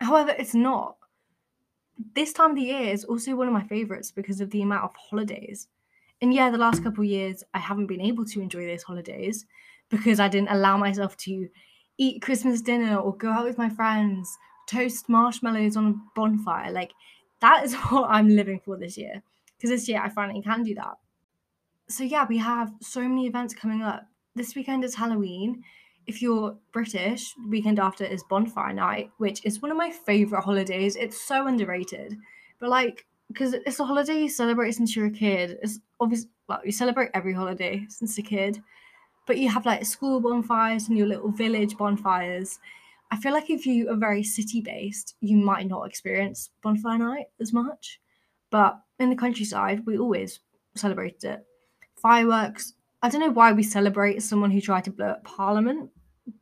However, 0.00 0.34
it's 0.36 0.54
not. 0.54 0.96
This 2.14 2.32
time 2.32 2.50
of 2.50 2.56
the 2.56 2.62
year 2.62 2.92
is 2.92 3.04
also 3.04 3.36
one 3.36 3.46
of 3.46 3.52
my 3.52 3.64
favorites 3.64 4.10
because 4.10 4.40
of 4.40 4.50
the 4.50 4.62
amount 4.62 4.84
of 4.84 4.90
holidays. 4.96 5.68
And 6.24 6.32
yeah, 6.32 6.48
the 6.48 6.56
last 6.56 6.82
couple 6.82 7.04
years 7.04 7.44
I 7.52 7.58
haven't 7.58 7.86
been 7.86 8.00
able 8.00 8.24
to 8.24 8.40
enjoy 8.40 8.64
those 8.64 8.82
holidays 8.82 9.44
because 9.90 10.18
I 10.20 10.28
didn't 10.28 10.48
allow 10.48 10.78
myself 10.78 11.18
to 11.18 11.50
eat 11.98 12.22
Christmas 12.22 12.62
dinner 12.62 12.96
or 12.96 13.14
go 13.14 13.28
out 13.28 13.44
with 13.44 13.58
my 13.58 13.68
friends, 13.68 14.34
toast 14.66 15.10
marshmallows 15.10 15.76
on 15.76 15.86
a 15.86 15.94
bonfire. 16.16 16.72
Like 16.72 16.92
that 17.40 17.62
is 17.66 17.74
what 17.90 18.08
I'm 18.08 18.30
living 18.30 18.58
for 18.64 18.78
this 18.78 18.96
year. 18.96 19.22
Because 19.54 19.68
this 19.68 19.86
year 19.86 20.00
I 20.02 20.08
finally 20.08 20.40
can 20.40 20.62
do 20.62 20.74
that. 20.76 20.94
So 21.90 22.04
yeah, 22.04 22.24
we 22.26 22.38
have 22.38 22.72
so 22.80 23.02
many 23.02 23.26
events 23.26 23.52
coming 23.52 23.82
up. 23.82 24.06
This 24.34 24.54
weekend 24.54 24.82
is 24.82 24.94
Halloween. 24.94 25.62
If 26.06 26.22
you're 26.22 26.56
British, 26.72 27.34
weekend 27.50 27.78
after 27.78 28.06
is 28.06 28.24
bonfire 28.30 28.72
night, 28.72 29.10
which 29.18 29.44
is 29.44 29.60
one 29.60 29.70
of 29.70 29.76
my 29.76 29.90
favorite 29.90 30.44
holidays. 30.44 30.96
It's 30.96 31.20
so 31.20 31.48
underrated. 31.48 32.16
But 32.60 32.70
like 32.70 33.04
because 33.34 33.52
it's 33.52 33.80
a 33.80 33.84
holiday 33.84 34.22
you 34.22 34.28
celebrate 34.28 34.72
since 34.72 34.96
you're 34.96 35.06
a 35.06 35.10
kid. 35.10 35.58
It's 35.62 35.80
obviously 36.00 36.30
well, 36.48 36.60
you 36.64 36.72
celebrate 36.72 37.10
every 37.14 37.32
holiday 37.32 37.84
since 37.88 38.16
a 38.18 38.22
kid 38.22 38.62
but 39.26 39.38
you 39.38 39.48
have 39.48 39.66
like 39.66 39.84
school 39.84 40.20
bonfires 40.20 40.88
and 40.88 40.98
your 40.98 41.06
little 41.06 41.30
village 41.30 41.76
bonfires. 41.76 42.58
I 43.10 43.16
feel 43.16 43.32
like 43.32 43.50
if 43.50 43.66
you 43.66 43.90
are 43.90 43.96
very 43.96 44.22
city 44.22 44.60
based, 44.60 45.14
you 45.20 45.36
might 45.36 45.66
not 45.66 45.86
experience 45.88 46.50
bonfire 46.62 46.98
night 46.98 47.26
as 47.40 47.52
much. 47.52 48.00
But 48.50 48.78
in 48.98 49.10
the 49.10 49.16
countryside, 49.16 49.84
we 49.86 49.98
always 49.98 50.40
celebrate 50.74 51.22
it. 51.24 51.44
Fireworks. 51.96 52.74
I 53.02 53.08
don't 53.08 53.20
know 53.20 53.30
why 53.30 53.52
we 53.52 53.62
celebrate 53.62 54.22
someone 54.22 54.50
who 54.50 54.60
tried 54.60 54.84
to 54.84 54.90
blow 54.90 55.08
up 55.08 55.24
Parliament, 55.24 55.90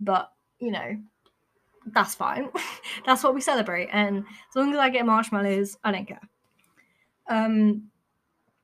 but 0.00 0.30
you 0.58 0.70
know, 0.70 0.96
that's 1.86 2.14
fine. 2.14 2.48
that's 3.06 3.24
what 3.24 3.34
we 3.34 3.40
celebrate. 3.40 3.88
And 3.92 4.18
as 4.18 4.56
long 4.56 4.72
as 4.72 4.78
I 4.78 4.88
get 4.88 5.06
marshmallows, 5.06 5.76
I 5.82 5.92
don't 5.92 6.06
care. 6.06 6.20
Um, 7.32 7.88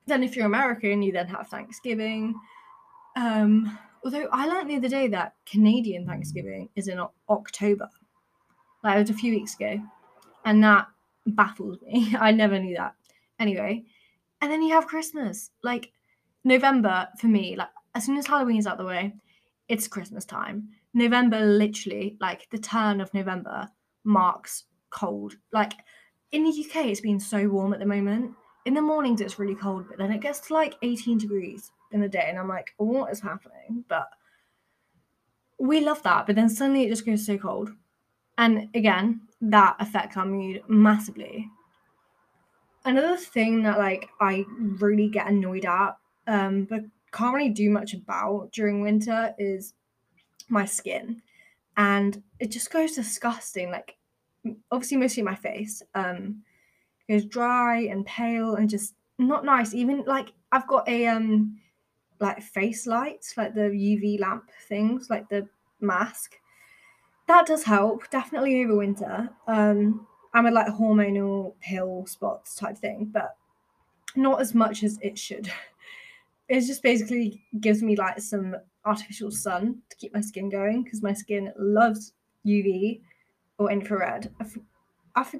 then 0.05 0.23
if 0.23 0.35
you're 0.35 0.45
American, 0.45 1.01
you 1.01 1.11
then 1.11 1.27
have 1.27 1.47
Thanksgiving. 1.47 2.35
Um, 3.15 3.77
Although 4.03 4.29
I 4.31 4.47
learned 4.47 4.69
the 4.69 4.77
other 4.77 4.87
day 4.87 5.07
that 5.09 5.35
Canadian 5.45 6.05
Thanksgiving 6.05 6.69
is 6.75 6.87
in 6.87 7.01
October. 7.29 7.89
Like 8.83 8.95
it 8.95 9.01
was 9.01 9.09
a 9.09 9.13
few 9.13 9.33
weeks 9.33 9.55
ago. 9.55 9.81
And 10.45 10.63
that 10.63 10.87
baffles 11.25 11.81
me. 11.81 12.15
I 12.19 12.31
never 12.31 12.59
knew 12.59 12.75
that. 12.77 12.95
Anyway. 13.39 13.83
And 14.41 14.51
then 14.51 14.61
you 14.61 14.73
have 14.73 14.87
Christmas. 14.87 15.51
Like 15.63 15.91
November 16.43 17.09
for 17.19 17.27
me, 17.27 17.55
like 17.57 17.69
as 17.93 18.05
soon 18.05 18.17
as 18.17 18.27
Halloween 18.27 18.57
is 18.57 18.67
out 18.67 18.77
the 18.77 18.85
way, 18.85 19.13
it's 19.67 19.87
Christmas 19.87 20.23
time. 20.23 20.69
November 20.93 21.41
literally, 21.41 22.15
like 22.21 22.47
the 22.51 22.57
turn 22.57 23.01
of 23.01 23.13
November 23.13 23.69
marks 24.05 24.63
cold. 24.91 25.33
Like 25.51 25.73
in 26.31 26.43
the 26.45 26.49
UK, 26.49 26.85
it's 26.85 27.01
been 27.01 27.19
so 27.19 27.49
warm 27.49 27.73
at 27.73 27.79
the 27.79 27.85
moment. 27.85 28.33
In 28.65 28.73
the 28.73 28.81
mornings, 28.81 29.21
it's 29.21 29.39
really 29.39 29.55
cold, 29.55 29.85
but 29.89 29.97
then 29.97 30.11
it 30.11 30.21
gets 30.21 30.39
to 30.41 30.53
like 30.53 30.75
18 30.81 31.17
degrees 31.17 31.71
in 31.91 32.01
the 32.01 32.09
day 32.09 32.25
and 32.27 32.37
I'm 32.37 32.47
like, 32.47 32.73
what 32.77 33.11
is 33.11 33.21
happening? 33.21 33.85
But 33.87 34.09
we 35.57 35.81
love 35.81 36.03
that, 36.03 36.25
but 36.25 36.35
then 36.35 36.49
suddenly 36.49 36.83
it 36.83 36.89
just 36.89 37.05
goes 37.05 37.25
so 37.25 37.37
cold. 37.37 37.71
And 38.37 38.69
again, 38.73 39.21
that 39.41 39.75
affects 39.79 40.17
our 40.17 40.25
mood 40.25 40.63
massively. 40.67 41.49
Another 42.85 43.17
thing 43.17 43.63
that 43.63 43.77
like 43.77 44.09
I 44.21 44.45
really 44.59 45.09
get 45.09 45.27
annoyed 45.27 45.65
at, 45.65 45.97
um, 46.27 46.63
but 46.63 46.81
can't 47.11 47.35
really 47.35 47.49
do 47.49 47.69
much 47.69 47.93
about 47.93 48.51
during 48.53 48.81
winter 48.81 49.33
is 49.37 49.73
my 50.47 50.65
skin. 50.65 51.21
And 51.75 52.23
it 52.39 52.51
just 52.51 52.71
goes 52.71 52.93
disgusting. 52.93 53.71
Like 53.71 53.97
obviously 54.71 54.97
mostly 54.97 55.23
my 55.23 55.35
face. 55.35 55.81
Um 55.93 56.43
goes 57.09 57.25
dry 57.25 57.79
and 57.81 58.05
pale 58.05 58.55
and 58.55 58.69
just 58.69 58.93
not 59.17 59.43
nice. 59.43 59.73
Even 59.73 60.03
like 60.05 60.31
I've 60.51 60.67
got 60.67 60.87
a 60.87 61.07
um 61.07 61.59
like 62.19 62.41
face 62.41 62.85
lights, 62.85 63.35
like 63.37 63.53
the 63.53 63.61
UV 63.61 64.19
lamp 64.19 64.49
things, 64.67 65.09
like 65.09 65.27
the 65.29 65.47
mask. 65.81 66.35
That 67.27 67.45
does 67.45 67.63
help, 67.63 68.09
definitely 68.09 68.63
over 68.63 68.75
winter. 68.75 69.29
Um, 69.47 70.07
I'm 70.33 70.45
a 70.45 70.51
like 70.51 70.67
hormonal 70.67 71.53
pill 71.61 72.05
spots 72.07 72.55
type 72.55 72.77
thing, 72.77 73.09
but 73.11 73.35
not 74.15 74.41
as 74.41 74.53
much 74.53 74.83
as 74.83 74.99
it 75.01 75.17
should. 75.17 75.51
It 76.51 76.61
just 76.61 76.81
basically 76.81 77.43
gives 77.59 77.83
me 77.83 77.95
like 77.95 78.19
some 78.19 78.55
artificial 78.83 79.29
sun 79.29 79.83
to 79.91 79.95
keep 79.97 80.15
my 80.15 80.21
skin 80.21 80.49
going 80.49 80.81
because 80.83 81.03
my 81.03 81.13
skin 81.13 81.53
loves 81.55 82.13
UV 82.43 83.01
or 83.59 83.71
infrared. 83.71 84.31
I, 84.39 84.43
f- 84.43 84.57
I, 85.15 85.21
f- 85.21 85.35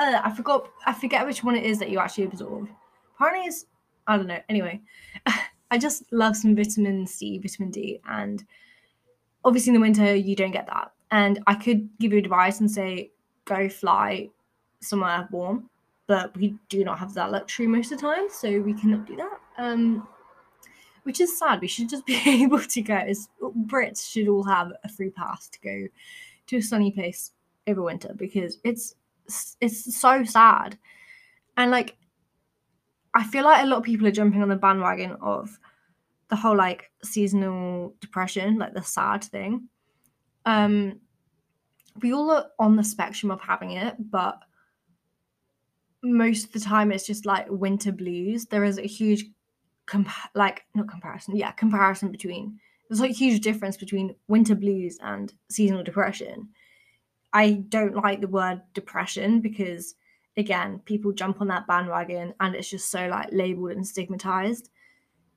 uh, 0.00 0.20
I 0.24 0.32
forgot 0.32 0.68
I 0.86 0.92
forget 0.92 1.26
which 1.26 1.44
one 1.44 1.54
it 1.54 1.64
is 1.64 1.78
that 1.78 1.90
you 1.90 1.98
actually 1.98 2.24
absorb. 2.24 2.68
Apparently, 3.14 3.46
it's 3.46 3.66
I 4.06 4.16
don't 4.16 4.26
know. 4.26 4.40
Anyway, 4.48 4.80
I 5.70 5.78
just 5.78 6.10
love 6.10 6.36
some 6.36 6.56
vitamin 6.56 7.06
C, 7.06 7.38
vitamin 7.38 7.70
D, 7.70 8.00
and 8.08 8.42
obviously 9.44 9.70
in 9.70 9.74
the 9.74 9.80
winter 9.80 10.14
you 10.14 10.34
don't 10.34 10.50
get 10.50 10.66
that. 10.66 10.92
And 11.12 11.42
I 11.46 11.54
could 11.54 11.88
give 11.98 12.12
you 12.12 12.18
advice 12.18 12.60
and 12.60 12.70
say 12.70 13.10
go 13.44 13.68
fly 13.68 14.30
somewhere 14.80 15.28
warm, 15.30 15.68
but 16.06 16.34
we 16.36 16.54
do 16.68 16.82
not 16.82 16.98
have 16.98 17.12
that 17.14 17.30
luxury 17.30 17.66
most 17.66 17.92
of 17.92 18.00
the 18.00 18.06
time, 18.06 18.28
so 18.30 18.60
we 18.60 18.72
cannot 18.72 19.06
do 19.06 19.16
that. 19.16 19.40
Um, 19.58 20.08
which 21.02 21.20
is 21.20 21.38
sad. 21.38 21.60
We 21.60 21.68
should 21.68 21.90
just 21.90 22.06
be 22.06 22.20
able 22.26 22.60
to 22.60 22.82
go. 22.82 22.94
As 22.94 23.28
Brits 23.42 24.10
should 24.10 24.28
all 24.28 24.44
have 24.44 24.72
a 24.82 24.88
free 24.88 25.10
pass 25.10 25.48
to 25.48 25.60
go 25.60 25.88
to 26.46 26.56
a 26.56 26.62
sunny 26.62 26.90
place 26.90 27.32
over 27.66 27.82
winter 27.82 28.14
because 28.16 28.58
it's 28.64 28.94
it's 29.60 29.96
so 29.96 30.24
sad. 30.24 30.78
And 31.56 31.70
like 31.70 31.96
I 33.14 33.24
feel 33.24 33.44
like 33.44 33.62
a 33.62 33.66
lot 33.66 33.78
of 33.78 33.84
people 33.84 34.06
are 34.06 34.12
jumping 34.12 34.42
on 34.42 34.48
the 34.48 34.56
bandwagon 34.56 35.12
of 35.20 35.58
the 36.28 36.36
whole 36.36 36.56
like 36.56 36.90
seasonal 37.02 37.94
depression, 38.00 38.58
like 38.58 38.74
the 38.74 38.82
sad 38.82 39.24
thing. 39.24 39.68
Um, 40.46 41.00
we 42.00 42.12
all 42.12 42.30
are 42.30 42.46
on 42.58 42.76
the 42.76 42.84
spectrum 42.84 43.30
of 43.32 43.40
having 43.40 43.72
it, 43.72 43.96
but 43.98 44.38
most 46.02 46.46
of 46.46 46.52
the 46.52 46.60
time 46.60 46.92
it's 46.92 47.06
just 47.06 47.26
like 47.26 47.46
winter 47.50 47.92
blues. 47.92 48.46
There 48.46 48.64
is 48.64 48.78
a 48.78 48.82
huge, 48.82 49.26
comp- 49.86 50.08
like 50.34 50.64
not 50.74 50.88
comparison, 50.88 51.36
yeah, 51.36 51.50
comparison 51.50 52.12
between. 52.12 52.58
There's 52.88 53.00
like 53.00 53.10
a 53.10 53.14
huge 53.14 53.40
difference 53.40 53.76
between 53.76 54.14
winter 54.28 54.54
blues 54.54 54.98
and 55.02 55.32
seasonal 55.50 55.82
depression. 55.82 56.48
I 57.32 57.64
don't 57.68 57.94
like 57.94 58.20
the 58.20 58.28
word 58.28 58.62
depression 58.74 59.40
because 59.40 59.94
again, 60.36 60.80
people 60.84 61.12
jump 61.12 61.40
on 61.40 61.48
that 61.48 61.66
bandwagon 61.66 62.34
and 62.40 62.54
it's 62.54 62.70
just 62.70 62.90
so 62.90 63.08
like 63.08 63.28
labeled 63.32 63.72
and 63.72 63.86
stigmatized. 63.86 64.70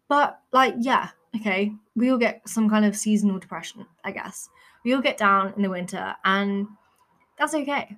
But 0.07 0.39
like, 0.51 0.75
yeah, 0.79 1.09
okay, 1.35 1.73
we 1.95 2.11
all 2.11 2.17
get 2.17 2.47
some 2.47 2.69
kind 2.69 2.85
of 2.85 2.95
seasonal 2.95 3.39
depression, 3.39 3.85
I 4.03 4.11
guess. 4.11 4.49
We 4.83 4.93
all 4.93 5.01
get 5.01 5.17
down 5.17 5.53
in 5.55 5.61
the 5.61 5.69
winter 5.69 6.15
and 6.23 6.67
that's 7.37 7.53
okay. 7.53 7.97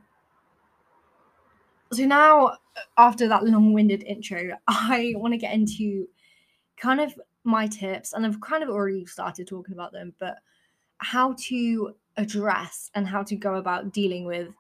So 1.92 2.04
now, 2.06 2.58
after 2.98 3.28
that 3.28 3.46
long-winded 3.46 4.04
intro, 4.04 4.58
I 4.68 5.14
want 5.16 5.34
to 5.34 5.38
get 5.38 5.54
into 5.54 6.08
kind 6.78 7.00
of 7.00 7.14
my 7.44 7.68
tips, 7.68 8.14
and 8.14 8.26
I've 8.26 8.42
kind 8.42 8.64
of 8.64 8.70
already 8.70 9.06
started 9.06 9.48
talking 9.48 9.74
about 9.74 9.94
them, 9.94 10.14
but 10.20 10.38
how 10.98 11.36
to 11.48 11.96
address 12.18 12.92
and 12.96 13.08
how 13.08 13.24
to 13.24 13.36
go 13.36 13.56
about 13.56 13.94
dealing 13.94 14.26
with 14.26 14.54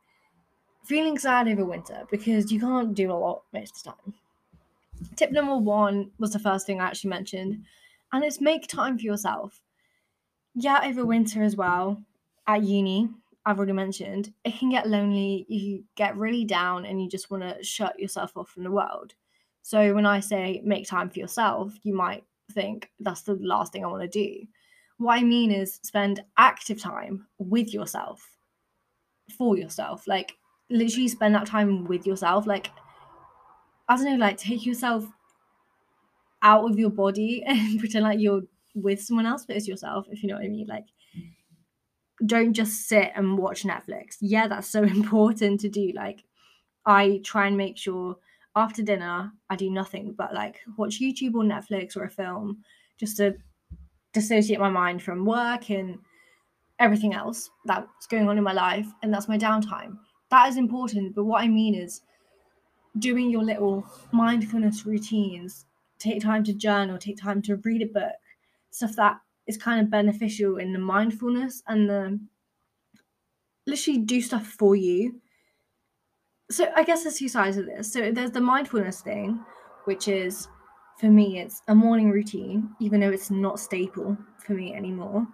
feeling 0.84 1.18
sad 1.18 1.48
over 1.48 1.66
winter 1.66 2.08
because 2.12 2.52
you 2.52 2.60
can't 2.60 2.96
do 2.96 3.12
a 3.12 3.14
lot 3.14 3.44
most 3.54 3.78
of 3.78 3.84
the 3.84 3.92
time. 3.92 4.16
Tip 5.16 5.32
number 5.32 5.58
one 5.58 6.12
was 6.20 6.34
the 6.34 6.40
first 6.40 6.66
thing 6.66 6.80
I 6.80 6.86
actually 6.88 7.10
mentioned, 7.10 7.66
And 8.12 8.24
it's 8.24 8.42
make 8.42 8.68
time 8.68 8.98
for 8.98 9.04
yourself. 9.04 9.62
Yeah, 10.56 10.82
over 10.86 11.06
winter 11.06 11.44
as 11.44 11.56
well, 11.56 12.04
at 12.48 12.64
uni, 12.64 13.10
I've 13.46 13.58
already 13.58 13.74
mentioned, 13.74 14.34
it 14.44 14.56
can 14.56 14.70
get 14.70 14.88
lonely. 14.88 15.46
You 15.50 15.86
get 15.96 16.18
really 16.18 16.46
down 16.46 16.86
and 16.86 17.02
you 17.02 17.10
just 17.10 17.30
want 17.32 17.44
to 17.44 17.64
shut 17.64 18.00
yourself 18.00 18.36
off 18.38 18.50
from 18.50 18.64
the 18.64 18.72
world. 18.72 19.16
So 19.62 19.94
when 19.94 20.06
I 20.06 20.20
say 20.20 20.62
make 20.64 20.88
time 20.88 21.10
for 21.10 21.20
yourself, 21.20 21.74
you 21.84 21.94
might 21.94 22.26
think 22.52 22.92
that's 23.00 23.24
the 23.24 23.36
last 23.36 23.74
thing 23.74 23.84
I 23.84 23.90
want 23.90 24.04
to 24.04 24.08
do. 24.08 24.48
What 24.98 25.20
I 25.20 25.24
mean 25.24 25.52
is 25.52 25.80
spend 25.84 26.24
active 26.38 26.82
time 26.82 27.28
with 27.38 27.74
yourself, 27.74 28.38
for 29.38 29.58
yourself. 29.58 30.08
Like 30.08 30.36
literally 30.70 31.08
spend 31.08 31.36
that 31.36 31.48
time 31.48 31.86
with 31.86 32.06
yourself. 32.06 32.48
Like, 32.48 32.72
I 33.90 33.96
don't 33.96 34.06
know, 34.06 34.16
like 34.16 34.38
take 34.38 34.66
yourself 34.66 35.06
out 36.42 36.70
of 36.70 36.80
your 36.80 36.90
body 36.90 37.44
and 37.48 37.80
pretend 37.80 38.06
like 38.06 38.20
you're 38.20 38.44
with 38.74 39.02
someone 39.02 39.26
else, 39.26 39.46
but 39.46 39.56
it's 39.56 39.68
yourself, 39.68 40.08
if 40.10 40.24
you 40.24 40.30
know 40.30 40.36
what 40.36 40.46
I 40.46 40.50
mean. 40.50 40.68
Like, 40.68 40.86
don't 42.26 42.54
just 42.54 42.88
sit 42.88 43.12
and 43.16 43.38
watch 43.38 43.64
Netflix. 43.64 44.18
Yeah, 44.22 44.48
that's 44.48 44.70
so 44.70 44.84
important 44.84 45.60
to 45.62 45.70
do. 45.70 45.92
Like, 45.96 46.24
I 46.86 47.20
try 47.24 47.48
and 47.48 47.58
make 47.58 47.78
sure 47.78 48.18
after 48.56 48.82
dinner 48.82 49.32
I 49.50 49.56
do 49.56 49.70
nothing 49.70 50.14
but 50.18 50.34
like 50.34 50.62
watch 50.78 51.02
YouTube 51.02 51.36
or 51.36 51.44
Netflix 51.44 51.98
or 51.98 52.04
a 52.04 52.10
film 52.10 52.64
just 52.98 53.18
to 53.18 53.36
dissociate 54.16 54.60
my 54.60 54.70
mind 54.70 55.04
from 55.04 55.26
work 55.26 55.70
and 55.70 56.00
everything 56.80 57.14
else 57.14 57.50
that's 57.66 58.08
going 58.08 58.28
on 58.28 58.38
in 58.38 58.44
my 58.44 58.54
life. 58.54 58.88
And 59.04 59.14
that's 59.14 59.28
my 59.28 59.38
downtime. 59.38 59.98
That 60.32 60.50
is 60.50 60.58
important. 60.58 61.14
But 61.14 61.26
what 61.26 61.44
I 61.44 61.48
mean 61.48 61.76
is 61.76 62.02
doing 62.98 63.30
your 63.30 63.44
little 63.44 63.86
mindfulness 64.12 64.86
routines, 64.86 65.66
take 66.00 66.22
time 66.22 66.44
to 66.46 66.54
journal, 66.54 66.98
take 66.98 67.18
time 67.18 67.42
to 67.44 67.58
read 67.58 67.82
a 67.84 67.88
book, 67.88 68.16
stuff 68.72 68.96
that 68.96 69.18
is 69.48 69.58
kind 69.58 69.82
of 69.82 69.92
beneficial 69.92 70.58
in 70.58 70.74
the 70.74 70.80
mindfulness 70.80 71.62
and 71.68 71.90
the 71.90 72.20
literally 73.68 74.00
do 74.00 74.22
stuff 74.22 74.48
for 74.48 74.76
you. 74.76 75.22
So 76.50 76.72
I 76.76 76.84
guess 76.84 77.04
there's 77.04 77.20
two 77.20 77.30
sides 77.30 77.58
of 77.58 77.66
this. 77.66 77.92
So 77.92 78.12
there's 78.12 78.32
the 78.32 78.42
mindfulness 78.42 79.02
thing, 79.02 79.44
which 79.86 80.08
is 80.08 80.48
for 80.98 81.08
me 81.08 81.40
it's 81.40 81.62
a 81.68 81.76
morning 81.76 82.10
routine, 82.10 82.70
even 82.80 83.00
though 83.00 83.12
it's 83.12 83.32
not 83.32 83.60
staple 83.60 84.18
for 84.40 84.54
me 84.54 84.74
anymore. 84.74 85.28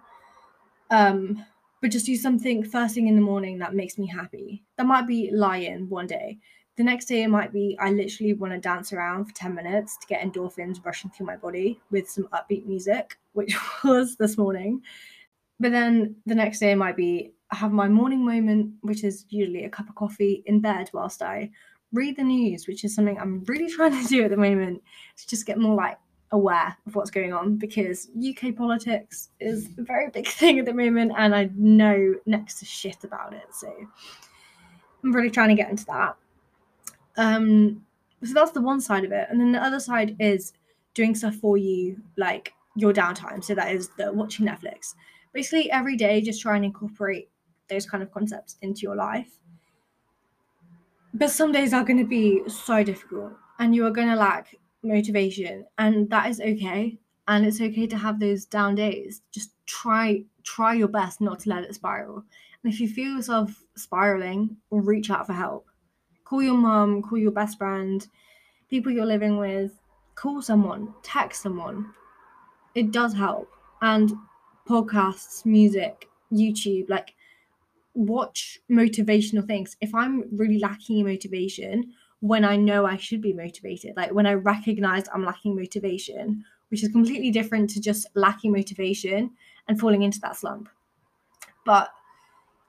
Um, 0.90 1.44
but 1.80 1.90
just 1.90 2.06
do 2.06 2.16
something 2.16 2.62
first 2.62 2.94
thing 2.94 3.08
in 3.08 3.16
the 3.16 3.20
morning 3.20 3.58
that 3.58 3.74
makes 3.74 3.98
me 3.98 4.06
happy. 4.06 4.64
That 4.76 4.86
might 4.86 5.06
be 5.06 5.30
lying 5.32 5.88
one 5.88 6.06
day. 6.06 6.38
The 6.76 6.84
next 6.84 7.06
day 7.06 7.22
it 7.22 7.28
might 7.28 7.52
be 7.52 7.76
I 7.80 7.90
literally 7.90 8.34
want 8.34 8.52
to 8.54 8.58
dance 8.58 8.92
around 8.92 9.26
for 9.26 9.34
10 9.34 9.54
minutes 9.54 9.98
to 9.98 10.06
get 10.06 10.22
endorphins 10.22 10.84
rushing 10.84 11.10
through 11.10 11.26
my 11.26 11.36
body 11.36 11.80
with 11.90 12.08
some 12.08 12.28
upbeat 12.32 12.66
music, 12.66 13.18
which 13.32 13.56
was 13.84 14.16
this 14.16 14.38
morning. 14.38 14.80
But 15.60 15.72
then 15.72 16.16
the 16.24 16.34
next 16.34 16.60
day 16.60 16.72
it 16.72 16.76
might 16.76 16.96
be 16.96 17.32
I 17.50 17.56
have 17.56 17.72
my 17.72 17.88
morning 17.88 18.24
moment, 18.24 18.72
which 18.80 19.04
is 19.04 19.26
usually 19.28 19.64
a 19.64 19.70
cup 19.70 19.88
of 19.88 19.94
coffee 19.94 20.42
in 20.46 20.60
bed 20.60 20.88
whilst 20.94 21.20
I 21.20 21.50
read 21.92 22.16
the 22.16 22.24
news, 22.24 22.66
which 22.66 22.84
is 22.84 22.94
something 22.94 23.18
I'm 23.18 23.44
really 23.44 23.70
trying 23.70 24.00
to 24.00 24.08
do 24.08 24.24
at 24.24 24.30
the 24.30 24.36
moment 24.36 24.82
to 25.16 25.28
just 25.28 25.46
get 25.46 25.58
more 25.58 25.74
like 25.74 25.98
aware 26.30 26.76
of 26.86 26.94
what's 26.94 27.10
going 27.10 27.32
on 27.32 27.56
because 27.56 28.08
UK 28.16 28.56
politics 28.56 29.28
is 29.38 29.68
a 29.78 29.82
very 29.82 30.08
big 30.10 30.26
thing 30.40 30.58
at 30.58 30.64
the 30.64 30.74
moment 30.74 31.12
and 31.16 31.34
I 31.34 31.50
know 31.54 32.14
next 32.26 32.58
to 32.60 32.64
shit 32.64 33.04
about 33.04 33.34
it. 33.34 33.46
So 33.52 33.72
I'm 35.04 35.12
really 35.12 35.30
trying 35.30 35.50
to 35.50 35.54
get 35.54 35.70
into 35.70 35.84
that. 35.86 36.16
Um, 37.16 37.84
so 38.24 38.32
that's 38.34 38.52
the 38.52 38.62
one 38.62 38.80
side 38.80 39.04
of 39.04 39.12
it. 39.12 39.28
And 39.30 39.40
then 39.40 39.52
the 39.52 39.62
other 39.62 39.80
side 39.80 40.16
is 40.18 40.52
doing 40.94 41.14
stuff 41.14 41.34
for 41.34 41.56
you, 41.56 42.00
like 42.16 42.54
your 42.76 42.92
downtime. 42.92 43.42
So 43.42 43.54
that 43.54 43.74
is 43.74 43.88
the 43.98 44.12
watching 44.12 44.46
Netflix. 44.46 44.94
Basically, 45.32 45.70
every 45.70 45.96
day, 45.96 46.20
just 46.20 46.40
try 46.40 46.56
and 46.56 46.64
incorporate 46.64 47.30
those 47.68 47.86
kind 47.86 48.02
of 48.02 48.10
concepts 48.12 48.56
into 48.62 48.82
your 48.82 48.94
life. 48.94 49.38
But 51.14 51.30
some 51.30 51.52
days 51.52 51.72
are 51.72 51.84
going 51.84 51.98
to 51.98 52.04
be 52.04 52.42
so 52.48 52.82
difficult 52.82 53.32
and 53.58 53.74
you 53.74 53.86
are 53.86 53.90
going 53.90 54.08
to 54.08 54.16
lack 54.16 54.56
motivation 54.82 55.66
and 55.78 56.08
that 56.10 56.30
is 56.30 56.40
okay. 56.40 56.98
And 57.28 57.46
it's 57.46 57.60
okay 57.60 57.86
to 57.86 57.96
have 57.96 58.18
those 58.18 58.44
down 58.44 58.74
days. 58.74 59.22
Just 59.30 59.50
try 59.66 60.24
try 60.42 60.74
your 60.74 60.88
best 60.88 61.20
not 61.20 61.40
to 61.40 61.50
let 61.50 61.64
it 61.64 61.74
spiral. 61.74 62.24
And 62.62 62.72
if 62.72 62.80
you 62.80 62.88
feel 62.88 63.16
yourself 63.16 63.62
spiraling 63.76 64.56
reach 64.70 65.10
out 65.10 65.26
for 65.26 65.32
help. 65.32 65.66
Call 66.24 66.42
your 66.42 66.56
mom 66.56 67.02
call 67.02 67.18
your 67.18 67.30
best 67.30 67.58
friend 67.58 68.06
people 68.70 68.90
you're 68.90 69.06
living 69.06 69.36
with. 69.36 69.78
Call 70.14 70.42
someone 70.42 70.94
text 71.02 71.42
someone. 71.42 71.92
It 72.74 72.90
does 72.90 73.14
help. 73.14 73.48
And 73.82 74.12
podcasts 74.68 75.44
music 75.44 76.08
youtube 76.32 76.88
like 76.88 77.14
watch 77.94 78.58
motivational 78.70 79.46
things 79.46 79.76
if 79.80 79.94
i'm 79.94 80.24
really 80.32 80.58
lacking 80.58 80.98
in 80.98 81.06
motivation 81.06 81.92
when 82.22 82.44
I 82.44 82.54
know 82.54 82.86
I 82.86 82.96
should 82.98 83.20
be 83.20 83.32
motivated, 83.32 83.96
like 83.96 84.14
when 84.14 84.28
I 84.28 84.34
recognize 84.34 85.02
I'm 85.12 85.24
lacking 85.24 85.56
motivation, 85.56 86.44
which 86.70 86.84
is 86.84 86.92
completely 86.92 87.32
different 87.32 87.68
to 87.70 87.80
just 87.80 88.06
lacking 88.14 88.52
motivation 88.52 89.32
and 89.66 89.78
falling 89.78 90.02
into 90.02 90.20
that 90.20 90.36
slump. 90.36 90.68
But 91.66 91.92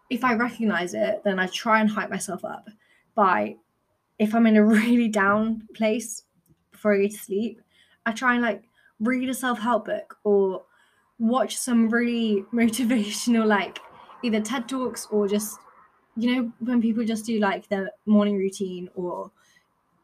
if 0.09 0.23
I 0.23 0.33
recognize 0.33 0.95
it, 0.95 1.21
then 1.23 1.37
I 1.37 1.45
try 1.47 1.81
and 1.81 1.89
hype 1.89 2.09
myself 2.09 2.43
up 2.43 2.67
by 3.13 3.57
if 4.17 4.33
I'm 4.33 4.47
in 4.47 4.57
a 4.57 4.65
really 4.65 5.07
down 5.07 5.67
place 5.75 6.23
before 6.71 6.95
I 6.95 7.03
go 7.03 7.07
to 7.09 7.13
sleep, 7.13 7.61
I 8.07 8.11
try 8.11 8.33
and 8.33 8.41
like 8.41 8.63
read 8.99 9.29
a 9.29 9.35
self-help 9.35 9.85
book 9.85 10.17
or 10.23 10.63
watch 11.19 11.57
some 11.57 11.89
really 11.89 12.43
motivational 12.53 13.45
like 13.45 13.77
either 14.23 14.41
TED 14.41 14.67
Talks 14.67 15.07
or 15.11 15.27
just 15.27 15.59
you 16.15 16.35
know 16.35 16.51
when 16.59 16.81
people 16.81 17.03
just 17.03 17.25
do 17.25 17.39
like 17.39 17.67
their 17.69 17.91
morning 18.05 18.37
routine 18.37 18.89
or 18.95 19.31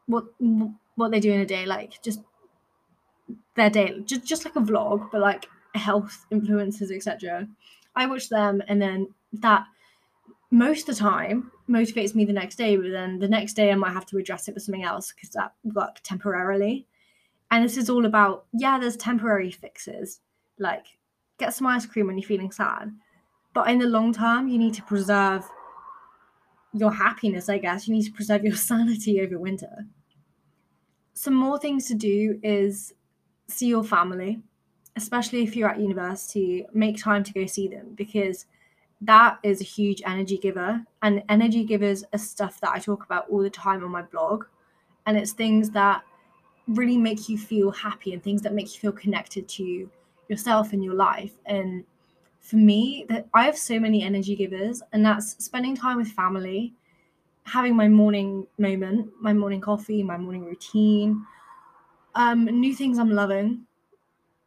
what 0.06 0.26
what 0.96 1.10
they 1.10 1.20
do 1.20 1.32
in 1.32 1.40
a 1.40 1.46
day, 1.46 1.66
like 1.66 2.02
just 2.02 2.20
their 3.56 3.70
day, 3.70 4.00
just 4.04 4.24
just 4.24 4.44
like 4.44 4.56
a 4.56 4.60
vlog, 4.60 5.10
but 5.10 5.20
like 5.20 5.46
health 5.74 6.26
influences, 6.30 6.90
etc. 6.90 7.48
I 7.96 8.06
watch 8.06 8.28
them, 8.28 8.62
and 8.68 8.80
then 8.80 9.08
that 9.32 9.66
most 10.50 10.88
of 10.88 10.96
the 10.96 11.00
time 11.00 11.52
motivates 11.68 12.14
me 12.14 12.24
the 12.24 12.32
next 12.32 12.56
day. 12.56 12.76
But 12.76 12.90
then 12.90 13.18
the 13.18 13.28
next 13.28 13.54
day, 13.54 13.70
I 13.70 13.76
might 13.76 13.92
have 13.92 14.06
to 14.06 14.18
address 14.18 14.48
it 14.48 14.54
with 14.54 14.64
something 14.64 14.84
else 14.84 15.12
because 15.12 15.30
that 15.30 15.54
worked 15.64 16.04
temporarily. 16.04 16.86
And 17.50 17.64
this 17.64 17.76
is 17.76 17.90
all 17.90 18.06
about 18.06 18.46
yeah, 18.52 18.78
there's 18.78 18.96
temporary 18.96 19.50
fixes, 19.50 20.20
like 20.58 20.86
get 21.38 21.54
some 21.54 21.66
ice 21.66 21.86
cream 21.86 22.06
when 22.06 22.18
you're 22.18 22.28
feeling 22.28 22.52
sad, 22.52 22.92
but 23.54 23.68
in 23.68 23.78
the 23.78 23.86
long 23.86 24.12
term, 24.12 24.48
you 24.48 24.58
need 24.58 24.74
to 24.74 24.82
preserve 24.82 25.44
your 26.72 26.92
happiness. 26.92 27.48
I 27.48 27.58
guess 27.58 27.88
you 27.88 27.94
need 27.94 28.04
to 28.04 28.12
preserve 28.12 28.44
your 28.44 28.56
sanity 28.68 29.20
over 29.20 29.38
winter 29.38 29.86
some 31.20 31.34
more 31.34 31.58
things 31.58 31.86
to 31.86 31.94
do 31.94 32.40
is 32.42 32.94
see 33.46 33.66
your 33.66 33.84
family, 33.84 34.40
especially 34.96 35.42
if 35.42 35.54
you're 35.54 35.68
at 35.68 35.78
university, 35.78 36.64
make 36.72 36.96
time 36.96 37.22
to 37.22 37.32
go 37.34 37.44
see 37.44 37.68
them 37.68 37.92
because 37.94 38.46
that 39.02 39.38
is 39.42 39.60
a 39.60 39.64
huge 39.64 40.00
energy 40.06 40.38
giver. 40.38 40.82
And 41.02 41.22
energy 41.28 41.64
givers 41.64 42.04
are 42.14 42.18
stuff 42.18 42.58
that 42.62 42.70
I 42.70 42.78
talk 42.78 43.04
about 43.04 43.28
all 43.28 43.42
the 43.42 43.50
time 43.50 43.84
on 43.84 43.90
my 43.90 44.00
blog. 44.00 44.46
And 45.04 45.18
it's 45.18 45.32
things 45.32 45.68
that 45.72 46.02
really 46.66 46.96
make 46.96 47.28
you 47.28 47.36
feel 47.36 47.70
happy 47.70 48.14
and 48.14 48.22
things 48.22 48.40
that 48.40 48.54
make 48.54 48.72
you 48.74 48.80
feel 48.80 48.92
connected 48.92 49.46
to 49.48 49.90
yourself 50.28 50.72
and 50.72 50.82
your 50.82 50.94
life. 50.94 51.32
And 51.44 51.84
for 52.40 52.56
me, 52.56 53.06
that 53.08 53.26
I 53.34 53.44
have 53.44 53.56
so 53.56 53.78
many 53.78 54.02
energy 54.02 54.34
givers, 54.34 54.82
and 54.92 55.04
that's 55.04 55.42
spending 55.44 55.76
time 55.76 55.98
with 55.98 56.08
family, 56.08 56.74
having 57.44 57.76
my 57.76 57.88
morning 57.88 58.46
moment, 58.58 59.10
my 59.20 59.32
morning 59.32 59.60
coffee, 59.60 60.02
my 60.02 60.16
morning 60.16 60.44
routine. 60.44 61.24
Um, 62.14 62.44
new 62.46 62.74
things 62.74 62.98
I'm 62.98 63.10
loving, 63.10 63.66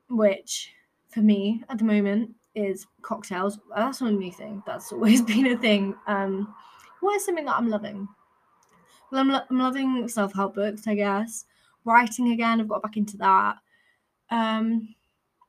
which 0.10 0.72
for 1.10 1.22
me 1.22 1.64
at 1.70 1.78
the 1.78 1.84
moment 1.86 2.32
is 2.56 2.86
cocktails. 3.02 3.60
That's 3.76 4.02
not 4.02 4.12
a 4.12 4.16
new 4.16 4.32
thing. 4.32 4.64
That's 4.66 4.92
always 4.92 5.22
been 5.34 5.48
a 5.48 5.58
thing. 5.58 5.96
Um, 6.08 6.54
what 7.00 7.16
is 7.16 7.26
something 7.26 7.46
that 7.46 7.56
I'm 7.56 7.70
loving? 7.70 8.08
Well, 9.12 9.22
I'm, 9.22 9.30
lo- 9.30 9.42
I'm 9.50 9.60
loving 9.60 10.08
self 10.08 10.34
help 10.34 10.56
books, 10.56 10.88
I 10.88 10.96
guess. 10.96 11.46
Writing 11.86 12.32
again, 12.32 12.60
I've 12.60 12.68
got 12.68 12.82
back 12.82 12.98
into 12.98 13.18
that. 13.18 13.58
Um, 14.30 14.96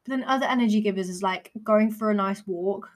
but 0.04 0.10
then 0.10 0.24
other 0.24 0.46
energy 0.46 0.80
givers 0.80 1.08
is 1.08 1.22
like 1.22 1.50
going 1.62 1.90
for 1.90 2.10
a 2.10 2.14
nice 2.14 2.46
walk, 2.46 2.88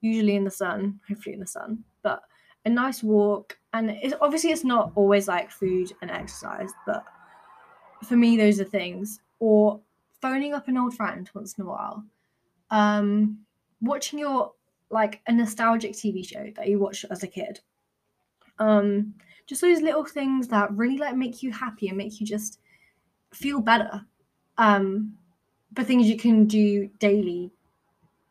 usually 0.00 0.36
in 0.36 0.44
the 0.44 0.50
sun, 0.50 1.00
hopefully 1.08 1.34
in 1.34 1.40
the 1.40 1.46
sun, 1.46 1.84
but 2.02 2.22
a 2.64 2.70
nice 2.70 3.02
walk. 3.02 3.56
And 3.72 3.90
it's 3.90 4.14
obviously 4.20 4.50
it's 4.50 4.64
not 4.64 4.92
always 4.96 5.28
like 5.28 5.50
food 5.50 5.92
and 6.02 6.10
exercise 6.10 6.70
but 6.86 7.04
for 8.04 8.16
me 8.16 8.36
those 8.36 8.60
are 8.60 8.64
things. 8.64 9.20
Or 9.38 9.80
phoning 10.20 10.54
up 10.54 10.66
an 10.68 10.78
old 10.78 10.94
friend 10.94 11.30
once 11.34 11.56
in 11.56 11.64
a 11.64 11.68
while. 11.68 12.04
Um 12.70 13.38
watching 13.80 14.18
your 14.18 14.52
like 14.90 15.20
a 15.26 15.32
nostalgic 15.32 15.92
tv 15.92 16.26
show 16.26 16.50
that 16.56 16.68
you 16.68 16.78
watched 16.78 17.04
as 17.10 17.22
a 17.22 17.28
kid. 17.28 17.60
Um 18.58 19.14
just 19.46 19.60
those 19.60 19.80
little 19.80 20.04
things 20.04 20.48
that 20.48 20.72
really 20.72 20.98
like 20.98 21.14
make 21.14 21.42
you 21.42 21.52
happy 21.52 21.88
and 21.88 21.96
make 21.96 22.20
you 22.20 22.26
just 22.26 22.58
feel 23.32 23.60
better. 23.60 24.04
Um 24.58 25.16
but 25.76 25.86
things 25.86 26.08
you 26.08 26.16
can 26.16 26.46
do 26.46 26.88
daily 26.98 27.52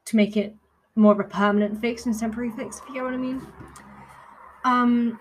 to 0.06 0.16
make 0.18 0.36
it 0.36 0.54
more 0.96 1.14
of 1.14 1.20
a 1.20 1.24
permanent 1.24 1.80
fix 1.80 2.06
and 2.06 2.18
temporary 2.18 2.52
fix, 2.52 2.80
if 2.80 2.88
you 2.90 2.96
get 2.96 3.04
what 3.04 3.14
I 3.14 3.18
mean. 3.18 3.46
Um, 4.66 5.20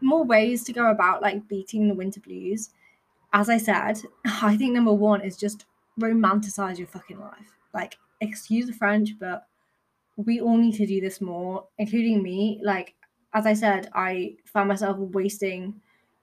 more 0.00 0.24
ways 0.24 0.64
to 0.64 0.72
go 0.72 0.90
about 0.90 1.22
like 1.22 1.46
beating 1.46 1.86
the 1.86 1.94
winter 1.94 2.20
blues. 2.20 2.70
As 3.32 3.50
I 3.50 3.58
said, 3.58 4.00
I 4.24 4.56
think 4.56 4.72
number 4.72 4.92
one 4.92 5.20
is 5.20 5.36
just 5.36 5.66
romanticize 6.00 6.78
your 6.78 6.86
fucking 6.86 7.20
life. 7.20 7.52
Like, 7.74 7.98
excuse 8.20 8.66
the 8.66 8.72
French, 8.72 9.10
but 9.20 9.46
we 10.16 10.40
all 10.40 10.56
need 10.56 10.74
to 10.76 10.86
do 10.86 11.00
this 11.00 11.20
more, 11.20 11.66
including 11.76 12.22
me. 12.22 12.60
Like, 12.62 12.94
as 13.34 13.46
I 13.46 13.52
said, 13.52 13.90
I 13.94 14.36
found 14.46 14.68
myself 14.68 14.96
wasting 14.98 15.74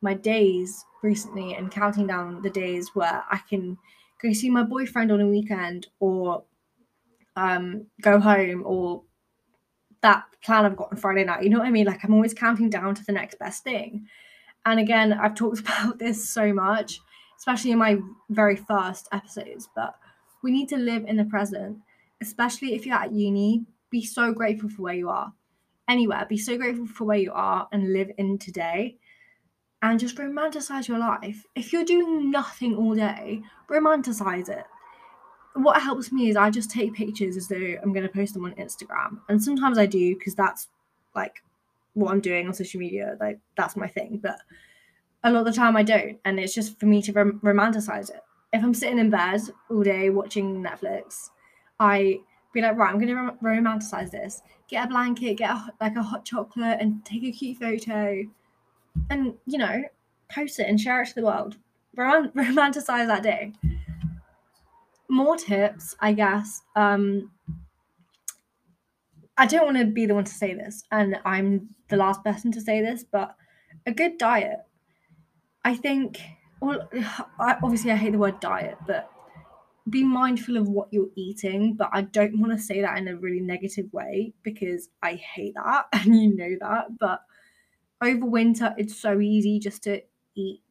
my 0.02 0.16
days 0.16 0.84
recently 1.04 1.54
and 1.54 1.72
counting 1.72 2.08
down 2.08 2.42
the 2.42 2.50
days 2.50 2.90
where 2.96 3.24
I 3.30 3.40
can 3.50 3.78
go 4.22 4.34
see 4.34 4.50
my 4.50 4.64
boyfriend 4.64 5.12
on 5.12 5.22
a 5.22 5.28
weekend 5.28 5.88
or 6.00 6.44
um, 7.36 7.86
go 8.02 8.20
home 8.20 8.64
or 8.66 9.04
that 10.02 10.24
plan 10.44 10.66
I've 10.66 10.78
got 10.78 10.92
on 10.92 10.98
Friday 10.98 11.24
night. 11.24 11.44
You 11.44 11.50
know 11.50 11.60
what 11.60 11.68
I 11.68 11.72
mean? 11.72 11.86
Like 11.86 12.04
I'm 12.04 12.14
always 12.14 12.34
counting 12.34 12.70
down 12.70 12.96
to 12.96 13.06
the 13.06 13.12
next 13.12 13.40
best 13.40 13.64
thing. 13.64 14.08
And 14.66 14.80
again, 14.80 15.14
I've 15.14 15.36
talked 15.36 15.60
about 15.62 16.00
this 16.00 16.30
so 16.30 16.54
much, 16.54 17.00
especially 17.38 17.72
in 17.72 17.78
my 17.78 17.98
very 18.30 18.56
first 18.56 19.08
episodes, 19.12 19.68
but 19.76 19.96
we 20.44 20.52
need 20.52 20.70
to 20.70 20.78
live 20.78 21.06
in 21.06 21.18
the 21.18 21.26
present, 21.26 21.78
especially 22.22 22.76
if 22.76 22.86
you're 22.86 22.96
at 22.96 23.12
uni. 23.12 23.66
Be 23.90 24.04
so 24.04 24.34
grateful 24.34 24.70
for 24.70 24.84
where 24.84 24.94
you 24.94 25.10
are. 25.10 25.32
Anywhere, 25.88 26.26
be 26.28 26.38
so 26.38 26.58
grateful 26.58 26.88
for 26.88 27.06
where 27.06 27.18
you 27.18 27.32
are 27.34 27.68
and 27.72 27.94
live 27.94 28.12
in 28.18 28.38
today 28.38 28.98
and 29.92 30.00
just 30.00 30.18
romanticize 30.18 30.88
your 30.88 31.00
life. 31.00 31.46
If 31.56 31.74
you're 31.74 31.86
doing 31.86 32.32
nothing 32.32 32.76
all 32.76 32.96
day, 32.96 33.42
romanticize 33.70 34.50
it 34.50 34.66
what 35.56 35.82
helps 35.82 36.12
me 36.12 36.30
is 36.30 36.36
I 36.36 36.50
just 36.50 36.70
take 36.70 36.94
pictures 36.94 37.38
as 37.38 37.48
though 37.48 37.76
I'm 37.82 37.94
going 37.94 38.06
to 38.06 38.12
post 38.12 38.34
them 38.34 38.46
on 38.46 38.54
Instagram. 38.56 39.20
And 39.30 39.42
sometimes 39.42 39.78
I 39.78 39.86
do 39.86 40.16
because 40.16 40.36
that's 40.36 40.68
like 41.16 41.44
what 41.94 42.12
I'm 42.12 42.20
doing 42.20 42.46
on 42.48 42.54
social 42.54 42.80
media. 42.80 43.16
Like 43.20 43.40
that's 43.56 43.78
my 43.78 43.88
thing. 43.88 44.20
But 44.22 44.38
a 45.24 45.32
lot 45.32 45.40
of 45.40 45.46
the 45.46 45.54
time 45.54 45.78
I 45.78 45.84
don't. 45.84 46.20
And 46.26 46.40
it's 46.40 46.54
just 46.54 46.78
for 46.78 46.88
me 46.88 47.02
to 47.04 47.14
rom- 47.14 47.40
romanticize 47.40 48.10
it. 48.10 48.22
If 48.52 48.64
I'm 48.64 48.74
sitting 48.74 49.00
in 49.00 49.10
bed 49.10 49.42
all 49.70 49.82
day 49.82 50.10
watching 50.10 50.62
Netflix, 50.62 51.30
I 51.80 52.20
be 52.54 52.62
like, 52.62 52.76
right, 52.76 52.90
I'm 52.90 53.00
going 53.00 53.08
to 53.08 53.16
rom- 53.16 53.38
romanticize 53.42 54.12
this. 54.12 54.42
Get 54.68 54.86
a 54.86 54.90
blanket, 54.90 55.38
get 55.38 55.52
a, 55.52 55.74
like 55.80 55.96
a 55.96 56.04
hot 56.04 56.26
chocolate, 56.26 56.78
and 56.82 57.04
take 57.06 57.24
a 57.24 57.32
cute 57.32 57.58
photo, 57.60 58.24
and 59.10 59.36
you 59.46 59.58
know, 59.58 59.84
post 60.30 60.60
it 60.60 60.68
and 60.68 60.80
share 60.80 61.02
it 61.02 61.10
to 61.10 61.16
the 61.16 61.24
world. 61.24 61.58
Rom- 61.96 62.32
romanticize 62.36 63.08
that 63.08 63.24
day 63.24 63.54
more 65.10 65.38
tips, 65.38 65.96
I 66.00 66.14
guess. 66.14 66.62
Um, 66.76 67.32
I 69.38 69.46
don't 69.46 69.66
want 69.66 69.78
to 69.78 69.86
be 69.86 70.06
the 70.06 70.16
one 70.16 70.24
to 70.24 70.32
say 70.32 70.54
this, 70.54 70.84
and 70.92 71.18
I'm 71.26 71.70
the 71.90 71.98
last 71.98 72.24
person 72.24 72.52
to 72.54 72.62
say 72.62 72.82
this, 72.82 73.04
but 73.04 73.36
a 73.86 73.92
good 73.92 74.18
diet. 74.18 74.60
I 75.64 75.76
think, 75.76 76.20
well, 76.62 76.90
I, 77.40 77.58
obviously, 77.62 77.92
I 77.92 77.96
hate 77.96 78.14
the 78.14 78.18
word 78.18 78.40
diet, 78.40 78.78
but 78.88 79.10
be 79.90 80.04
mindful 80.04 80.58
of 80.58 80.68
what 80.68 80.88
you're 80.92 81.10
eating. 81.16 81.76
But 81.76 81.90
I 81.94 82.02
don't 82.02 82.40
want 82.40 82.54
to 82.54 82.64
say 82.64 82.82
that 82.82 82.98
in 82.98 83.08
a 83.08 83.16
really 83.16 83.42
negative 83.42 83.92
way 83.92 84.34
because 84.44 84.90
I 85.04 85.16
hate 85.16 85.56
that, 85.56 85.86
and 85.94 86.16
you 86.16 86.36
know 86.36 86.56
that. 86.62 86.98
But 87.00 87.22
over 88.02 88.26
winter, 88.26 88.74
it's 88.78 88.96
so 88.96 89.20
easy 89.20 89.60
just 89.60 89.84
to 89.84 90.02
eat 90.36 90.62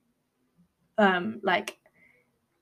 um 0.98 1.40
like 1.42 1.78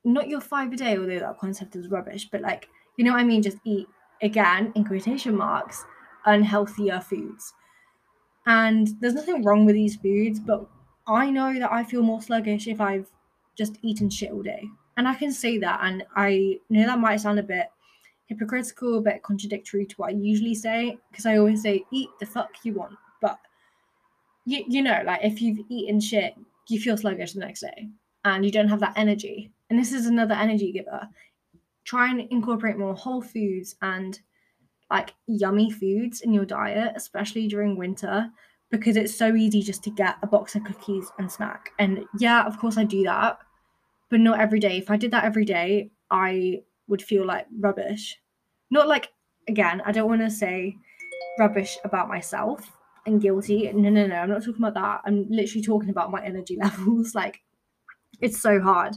not 0.05 0.29
your 0.29 0.41
five 0.41 0.73
a 0.73 0.77
day, 0.77 0.99
although 0.99 1.19
that 1.19 1.39
concept 1.39 1.77
is 1.77 1.89
rubbish, 1.89 2.29
but 2.31 2.41
like, 2.41 2.69
you 2.97 3.05
know 3.05 3.13
what 3.13 3.21
I 3.21 3.25
mean? 3.25 3.43
Just 3.43 3.59
eat, 3.65 3.87
again, 4.21 4.73
in 4.75 4.85
quotation 4.85 5.37
marks, 5.37 5.85
unhealthier 6.27 7.03
foods. 7.03 7.53
And 8.47 8.89
there's 9.01 9.15
nothing 9.15 9.45
wrong 9.45 9.65
with 9.65 9.77
these 9.77 9.97
foods, 9.97 10.41
but 10.41 10.67
I 11.07 11.31
know 11.31 11.59
that 11.59 11.73
I 11.73 11.85
feel 11.85 12.03
more 12.03 12.21
sluggish 12.21 12.67
if 12.67 12.81
I've 12.81 13.07
just 13.57 13.79
eaten 13.83 14.11
shit 14.11 14.33
all 14.33 14.43
day. 14.43 14.65
And 14.97 15.07
I 15.07 15.15
can 15.15 15.33
say 15.33 15.59
that. 15.59 15.81
And 15.83 16.05
I 16.17 16.59
know 16.69 16.85
that 16.85 16.99
might 16.99 17.21
sound 17.21 17.39
a 17.39 17.45
bit 17.45 17.67
hypocritical, 18.27 18.99
a 18.99 19.03
bit 19.03 19.23
contradictory 19.23 19.87
to 19.87 19.95
what 19.97 20.11
I 20.11 20.17
usually 20.17 20.55
say, 20.55 20.99
because 21.11 21.27
I 21.27 21.37
always 21.37 21.63
say, 21.63 21.85
eat 21.93 22.09
the 22.19 22.27
fuck 22.27 22.51
you 22.65 22.75
want. 22.75 22.97
You, 24.45 24.65
you 24.69 24.83
know, 24.83 25.03
like 25.05 25.21
if 25.23 25.41
you've 25.41 25.65
eaten 25.69 26.01
shit, 26.01 26.35
you 26.69 26.81
feel 26.81 26.97
sluggish 26.97 27.33
the 27.33 27.41
next 27.41 27.61
day 27.61 27.89
and 28.25 28.45
you 28.45 28.51
don't 28.51 28.69
have 28.69 28.81
that 28.81 28.95
energy. 28.97 29.53
And 29.71 29.79
this 29.79 29.93
is 29.93 30.07
another 30.07 30.35
energy 30.35 30.73
giver. 30.73 31.09
Try 31.85 32.11
and 32.11 32.21
incorporate 32.31 32.79
more 32.79 32.95
whole 32.95 33.23
foods 33.23 33.77
and 33.83 34.19
like 34.91 35.15
yummy 35.27 35.71
foods 35.71 36.21
in 36.21 36.35
your 36.35 36.45
diet 36.45 36.93
especially 36.97 37.49
during 37.49 37.77
winter 37.79 38.31
because 38.71 38.97
it's 38.97 39.17
so 39.17 39.35
easy 39.35 39.63
just 39.63 39.83
to 39.85 39.91
get 39.91 40.17
a 40.23 40.27
box 40.27 40.55
of 40.55 40.65
cookies 40.65 41.11
and 41.19 41.31
snack. 41.31 41.71
And 41.79 42.05
yeah 42.19 42.45
of 42.45 42.59
course 42.59 42.77
i 42.77 42.85
do 42.85 43.03
that 43.05 43.39
but 44.11 44.21
not 44.21 44.41
every 44.41 44.61
day. 44.61 44.77
If 44.77 44.91
i 44.91 44.97
did 44.97 45.11
that 45.13 45.25
every 45.25 45.45
day 45.45 45.91
i 46.11 46.63
would 46.89 47.03
feel 47.03 47.25
like 47.27 47.47
rubbish. 47.59 48.19
Not 48.71 48.89
like 48.89 49.09
again 49.49 49.83
i 49.85 49.93
don't 49.93 50.09
want 50.09 50.21
to 50.21 50.31
say 50.31 50.77
rubbish 51.39 51.79
about 51.85 52.09
myself 52.09 52.71
and 53.07 53.21
guilty. 53.21 53.71
No 53.73 53.91
no 53.91 54.07
no 54.07 54.17
i'm 54.17 54.31
not 54.31 54.45
talking 54.45 54.63
about 54.63 54.75
that. 54.75 55.03
I'm 55.05 55.27
literally 55.29 55.63
talking 55.63 55.91
about 55.91 56.11
my 56.11 56.25
energy 56.25 56.57
levels. 56.63 57.15
Like 57.15 57.41
it's 58.21 58.41
so 58.41 58.61
hard 58.61 58.97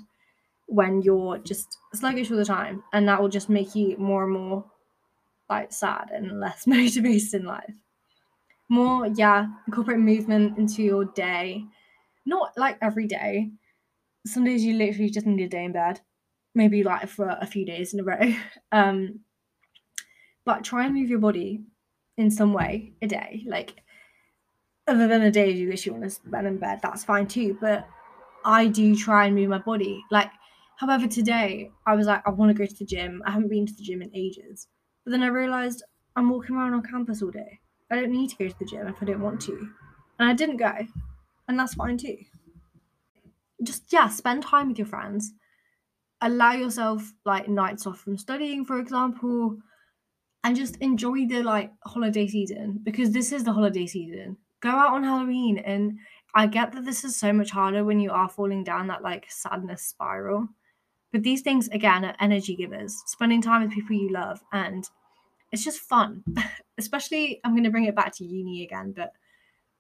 when 0.68 1.02
you're 1.02 1.38
just 1.40 1.78
sluggish 1.94 2.32
all 2.32 2.38
the 2.38 2.46
time 2.46 2.84
and 2.92 3.08
that 3.08 3.22
will 3.22 3.30
just 3.30 3.50
make 3.50 3.76
you 3.76 3.96
more 3.98 4.24
and 4.24 4.34
more 4.34 4.66
like 5.50 5.72
sad 5.72 6.10
and 6.12 6.40
less 6.40 6.66
motivated 6.68 7.34
in 7.42 7.46
life. 7.46 7.76
More 8.70 9.08
yeah 9.08 9.48
incorporate 9.68 10.00
movement 10.00 10.58
into 10.58 10.84
your 10.84 11.06
day. 11.06 11.66
Not 12.26 12.54
like 12.58 12.78
every 12.82 13.08
day. 13.08 13.52
Some 14.26 14.44
days 14.44 14.64
you 14.64 14.76
literally 14.76 15.12
just 15.12 15.28
need 15.28 15.44
a 15.44 15.48
day 15.48 15.66
in 15.66 15.72
bed. 15.72 16.02
Maybe 16.56 16.84
like 16.84 17.10
for 17.10 17.38
a 17.40 17.46
few 17.46 17.66
days 17.66 17.94
in 17.94 18.00
a 18.00 18.04
row. 18.04 18.34
Um 18.72 19.20
but 20.46 20.64
try 20.64 20.86
and 20.86 20.94
move 20.94 21.10
your 21.10 21.20
body 21.20 21.64
in 22.18 22.30
some 22.32 22.54
way 22.54 22.94
a 23.02 23.08
day. 23.08 23.44
Like 23.48 23.82
other 24.88 25.08
than 25.08 25.22
the 25.22 25.32
days 25.32 25.60
you 25.60 25.68
wish 25.68 25.86
you 25.86 25.92
want 25.92 26.04
to 26.04 26.10
spend 26.10 26.48
in 26.48 26.58
bed 26.58 26.80
that's 26.82 27.04
fine 27.04 27.28
too 27.28 27.58
but 27.60 27.88
i 28.44 28.68
do 28.68 28.96
try 28.96 29.26
and 29.26 29.36
move 29.36 29.50
my 29.50 29.60
body 29.60 30.04
like 30.12 30.32
However, 30.78 31.08
today 31.08 31.72
I 31.88 31.96
was 31.96 32.06
like, 32.06 32.22
I 32.28 32.32
want 32.32 32.50
to 32.50 32.54
go 32.54 32.66
to 32.66 32.76
the 32.76 32.84
gym. 32.84 33.24
I 33.26 33.32
haven't 33.32 33.48
been 33.48 33.66
to 33.66 33.74
the 33.74 33.82
gym 33.82 34.02
in 34.02 34.12
ages. 34.14 34.68
But 35.06 35.12
then 35.12 35.24
I 35.24 35.28
realized 35.28 35.84
I'm 36.18 36.30
walking 36.30 36.58
around 36.58 36.74
on 36.74 36.84
campus 36.84 37.22
all 37.22 37.32
day. 37.32 37.62
I 37.90 37.96
don't 37.96 38.12
need 38.12 38.30
to 38.32 38.36
go 38.36 38.50
to 38.50 38.60
the 38.60 38.66
gym 38.66 38.86
if 38.88 39.02
I 39.02 39.06
don't 39.06 39.22
want 39.22 39.40
to. 39.44 39.72
And 40.20 40.30
I 40.30 40.34
didn't 40.34 40.58
go. 40.58 40.74
And 41.48 41.58
that's 41.58 41.76
fine 41.76 41.98
too. 41.98 42.18
Just, 43.64 43.92
yeah, 43.92 44.10
spend 44.10 44.44
time 44.44 44.70
with 44.70 44.78
your 44.78 44.88
friends. 44.88 45.34
Allow 46.22 46.54
yourself 46.54 47.14
like 47.26 47.48
nights 47.50 47.88
off 47.88 48.00
from 48.00 48.18
studying, 48.18 48.66
for 48.66 48.80
example, 48.80 49.60
and 50.44 50.56
just 50.56 50.78
enjoy 50.78 51.28
the 51.28 51.44
like 51.44 51.74
holiday 51.86 52.28
season 52.28 52.80
because 52.84 53.12
this 53.12 53.32
is 53.32 53.44
the 53.46 53.54
holiday 53.54 53.88
season. 53.88 54.38
Go 54.66 54.72
out 54.72 54.94
on 54.94 55.04
Halloween 55.04 55.60
and 55.60 56.00
I 56.34 56.48
get 56.48 56.72
that 56.72 56.86
this 56.86 57.04
is 57.04 57.16
so 57.16 57.32
much 57.32 57.52
harder 57.52 57.84
when 57.84 58.00
you 58.00 58.10
are 58.10 58.28
falling 58.28 58.64
down 58.64 58.88
that 58.88 59.04
like 59.04 59.28
sadness 59.30 59.84
spiral. 59.84 60.50
But 61.12 61.22
these 61.22 61.44
things, 61.44 61.68
again, 61.68 62.04
are 62.04 62.16
energy 62.20 62.56
givers, 62.56 63.00
spending 63.06 63.44
time 63.44 63.62
with 63.62 63.72
people 63.72 63.96
you 63.96 64.12
love. 64.12 64.44
And 64.52 64.84
it's 65.52 65.64
just 65.64 65.82
fun, 65.82 66.24
especially 66.80 67.42
I'm 67.44 67.52
going 67.52 67.64
to 67.64 67.70
bring 67.70 67.86
it 67.86 67.96
back 67.96 68.16
to 68.16 68.26
uni 68.26 68.64
again, 68.64 68.92
but 68.92 69.14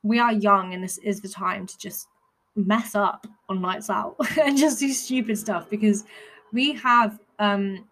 we 0.04 0.20
are 0.20 0.32
young 0.32 0.76
and 0.76 0.84
this 0.84 1.00
is 1.00 1.20
the 1.20 1.30
time 1.30 1.66
to 1.66 1.78
just 1.80 2.08
mess 2.56 2.94
up 2.94 3.26
on 3.50 3.62
nights 3.62 3.90
out 3.90 4.18
and 4.40 4.56
just 4.56 4.78
do 4.78 4.94
stupid 4.94 5.40
stuff 5.40 5.68
because 5.68 6.04
we 6.54 6.74
have 6.74 7.20
um, 7.40 7.88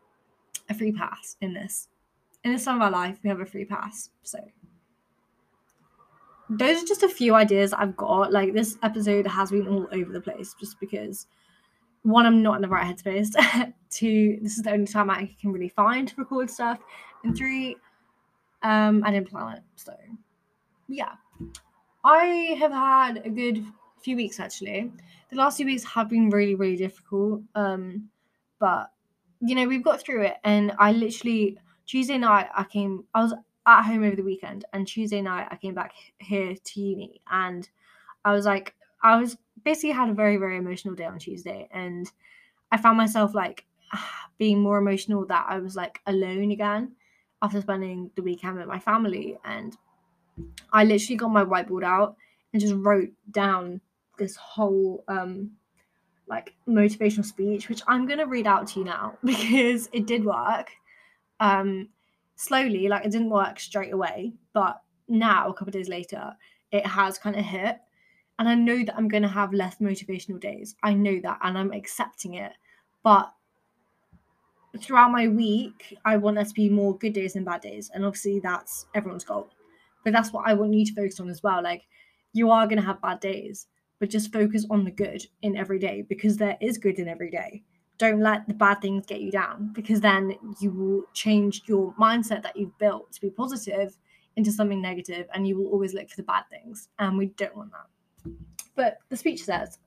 a 0.70 0.76
free 0.76 0.92
pass 0.92 1.38
in 1.42 1.56
this. 1.56 1.88
In 2.44 2.54
this 2.54 2.66
time 2.66 2.76
of 2.76 2.84
our 2.84 2.92
life, 2.92 3.18
we 3.24 3.30
have 3.30 3.40
a 3.40 3.48
free 3.48 3.66
pass. 3.66 4.12
So 4.22 4.38
those 6.58 6.84
are 6.84 6.86
just 6.86 7.04
a 7.04 7.10
few 7.10 7.36
ideas 7.36 7.74
I've 7.74 7.96
got. 7.96 8.32
Like 8.32 8.54
this 8.54 8.78
episode 8.84 9.28
has 9.28 9.52
been 9.52 9.68
all 9.68 9.88
over 9.92 10.12
the 10.12 10.22
place 10.22 10.56
just 10.60 10.80
because 10.80 11.28
one, 12.04 12.26
I'm 12.26 12.44
not 12.44 12.56
in 12.56 12.62
the 12.62 12.68
right 12.68 12.86
headspace. 12.86 13.34
Two, 13.90 14.38
this 14.42 14.58
is 14.58 14.64
the 14.64 14.72
only 14.72 14.88
time 14.88 15.10
I 15.10 15.34
can 15.40 15.52
really 15.52 15.70
find 15.70 16.08
to 16.08 16.16
record 16.18 16.50
stuff. 16.50 16.80
And 17.24 17.36
three, 17.36 17.78
um, 18.62 19.04
I 19.06 19.12
didn't 19.12 19.30
plan 19.30 19.58
it. 19.58 19.64
So, 19.76 19.94
yeah. 20.88 21.14
I 22.04 22.58
have 22.60 22.72
had 22.72 23.26
a 23.26 23.30
good 23.30 23.66
few 24.02 24.18
weeks 24.18 24.40
actually. 24.40 24.92
The 25.30 25.38
last 25.38 25.58
few 25.58 25.66
weeks 25.66 25.84
have 25.86 26.10
been 26.10 26.30
really, 26.30 26.56
really 26.56 26.76
difficult. 26.76 27.42
Um, 27.56 28.10
but 28.60 28.92
you 29.40 29.56
know, 29.56 29.68
we've 29.68 29.84
got 29.84 30.02
through 30.02 30.24
it. 30.24 30.36
And 30.44 30.74
I 30.78 30.92
literally 30.92 31.58
Tuesday 31.86 32.18
night 32.18 32.48
I 32.56 32.64
came 32.66 33.06
I 33.14 33.24
was 33.24 33.34
at 33.66 33.84
home 33.84 34.04
over 34.04 34.16
the 34.16 34.24
weekend 34.24 34.66
and 34.74 34.88
Tuesday 34.88 35.22
night 35.22 35.48
I 35.50 35.56
came 35.56 35.74
back 35.74 35.94
here 36.20 36.56
to 36.56 36.82
uni 36.82 37.22
and 37.30 37.68
I 38.26 38.34
was 38.34 38.46
like 38.46 38.74
I 39.02 39.18
was 39.18 39.38
basically 39.64 39.92
had 39.92 40.10
a 40.10 40.14
very 40.14 40.38
very 40.38 40.58
emotional 40.58 40.96
day 40.96 41.06
on 41.06 41.20
Tuesday 41.20 41.68
and 41.72 42.12
I 42.72 42.78
found 42.78 42.98
myself 42.98 43.36
like 43.36 43.66
being 44.38 44.60
more 44.60 44.78
emotional 44.78 45.26
that 45.28 45.46
I 45.48 45.60
was 45.60 45.76
like 45.76 46.00
alone 46.08 46.52
again 46.52 46.94
after 47.44 47.62
spending 47.62 48.10
the 48.16 48.24
weekend 48.24 48.58
with 48.58 48.68
my 48.68 48.80
family. 48.80 49.38
And 49.46 49.78
I 50.72 50.84
literally 50.86 51.18
got 51.18 51.28
my 51.28 51.44
whiteboard 51.44 51.84
out 51.84 52.16
and 52.52 52.62
just 52.62 52.74
wrote 52.74 53.12
down 53.30 53.82
this 54.18 54.36
whole 54.36 55.04
um 55.08 55.52
like 56.28 56.54
motivational 56.68 57.26
speech, 57.26 57.70
which 57.70 57.82
I'm 57.88 58.08
gonna 58.08 58.26
read 58.26 58.48
out 58.48 58.68
to 58.70 58.80
you 58.80 58.86
now 58.86 59.18
because 59.24 59.90
it 59.94 60.08
did 60.08 60.26
work. 60.26 60.72
Um 61.40 61.90
slowly, 62.36 62.88
like 62.88 63.06
it 63.06 63.12
didn't 63.12 63.30
work 63.30 63.60
straight 63.60 63.94
away, 63.94 64.34
but 64.54 64.82
now 65.08 65.50
a 65.50 65.54
couple 65.54 65.70
of 65.70 65.74
days 65.74 65.90
later, 65.90 66.36
it 66.72 66.86
has 66.86 67.18
kind 67.18 67.36
of 67.36 67.46
hit. 67.46 67.78
And 68.40 68.50
I 68.50 68.56
know 68.56 68.84
that 68.84 68.96
I'm 68.98 69.08
gonna 69.08 69.28
have 69.28 69.54
less 69.54 69.78
motivational 69.78 70.40
days. 70.40 70.76
I 70.84 70.94
know 70.94 71.20
that 71.22 71.40
and 71.42 71.58
I'm 71.58 71.72
accepting 71.72 72.36
it. 72.36 72.54
But 73.04 73.32
throughout 74.80 75.12
my 75.12 75.28
week, 75.28 75.98
I 76.04 76.18
want 76.18 76.36
there 76.36 76.46
to 76.46 76.54
be 76.54 76.70
more 76.70 76.98
good 76.98 77.14
days 77.14 77.34
than 77.34 77.44
bad 77.44 77.62
days. 77.62 77.92
And 77.94 78.04
obviously 78.06 78.40
that's 78.40 78.88
everyone's 78.96 79.24
goal. 79.24 79.50
But 80.04 80.14
that's 80.14 80.34
what 80.34 80.48
I 80.48 80.54
want 80.54 80.74
you 80.74 80.86
to 80.86 80.96
focus 80.96 81.20
on 81.20 81.30
as 81.30 81.44
well. 81.44 81.62
Like 81.62 81.84
you 82.34 82.50
are 82.50 82.68
gonna 82.68 82.82
have 82.82 83.02
bad 83.02 83.20
days 83.20 83.68
but 84.04 84.10
just 84.10 84.34
focus 84.34 84.66
on 84.70 84.84
the 84.84 84.92
good 84.92 85.26
in 85.44 85.56
every 85.56 85.80
day 85.80 86.02
because 86.02 86.36
there 86.36 86.58
is 86.60 86.78
good 86.78 87.00
in 87.00 87.08
every 87.08 87.32
day. 87.32 87.64
Don't 87.98 88.22
let 88.22 88.48
the 88.48 88.54
bad 88.54 88.82
things 88.82 89.06
get 89.06 89.22
you 89.22 89.32
down 89.32 89.72
because 89.74 90.02
then 90.02 90.36
you 90.60 90.72
will 90.72 91.04
change 91.14 91.64
your 91.68 91.94
mindset 91.94 92.42
that 92.44 92.58
you've 92.58 92.78
built 92.78 93.12
to 93.14 93.22
be 93.22 93.30
positive 93.30 93.96
into 94.36 94.52
something 94.52 94.82
negative 94.82 95.28
and 95.34 95.48
you 95.48 95.58
will 95.58 95.68
always 95.68 95.94
look 95.94 96.10
for 96.10 96.16
the 96.18 96.24
bad 96.24 96.44
things. 96.50 96.90
And 97.00 97.18
we 97.18 97.28
don't 97.28 97.56
want 97.56 97.72
that. 97.72 98.32
But 98.76 98.98
the 99.10 99.18
speech 99.18 99.44
says, 99.44 99.78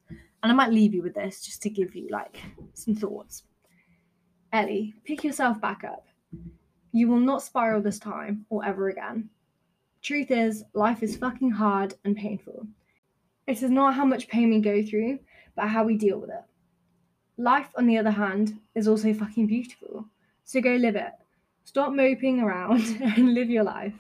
and 0.42 0.52
I 0.52 0.54
might 0.54 0.72
leave 0.72 0.94
you 0.94 1.02
with 1.02 1.14
this 1.14 1.44
just 1.44 1.62
to 1.62 1.70
give 1.70 1.96
you 1.96 2.08
like 2.10 2.40
some 2.74 2.94
thoughts. 2.94 3.42
Ellie, 4.52 4.94
pick 5.04 5.24
yourself 5.24 5.60
back 5.60 5.82
up. 5.82 6.06
You 6.92 7.08
will 7.08 7.20
not 7.20 7.42
spiral 7.42 7.82
this 7.82 7.98
time 7.98 8.46
or 8.48 8.64
ever 8.64 8.88
again. 8.88 9.28
Truth 10.02 10.30
is, 10.30 10.64
life 10.72 11.02
is 11.02 11.16
fucking 11.16 11.50
hard 11.50 11.94
and 12.04 12.16
painful. 12.16 12.66
It 13.46 13.62
is 13.62 13.70
not 13.70 13.94
how 13.94 14.04
much 14.04 14.28
pain 14.28 14.50
we 14.50 14.60
go 14.60 14.82
through, 14.82 15.18
but 15.56 15.68
how 15.68 15.84
we 15.84 15.96
deal 15.96 16.18
with 16.20 16.30
it. 16.30 16.44
Life, 17.38 17.68
on 17.76 17.86
the 17.86 17.98
other 17.98 18.10
hand, 18.10 18.58
is 18.74 18.88
also 18.88 19.12
fucking 19.12 19.46
beautiful. 19.46 20.06
So 20.44 20.60
go 20.60 20.70
live 20.70 20.96
it. 20.96 21.12
Stop 21.64 21.92
moping 21.92 22.40
around 22.40 22.80
and 23.00 23.34
live 23.34 23.50
your 23.50 23.64
life. 23.64 23.94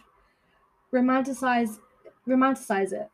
Romanticize 0.92 1.78
romanticize 2.28 2.92
it. 2.92 3.08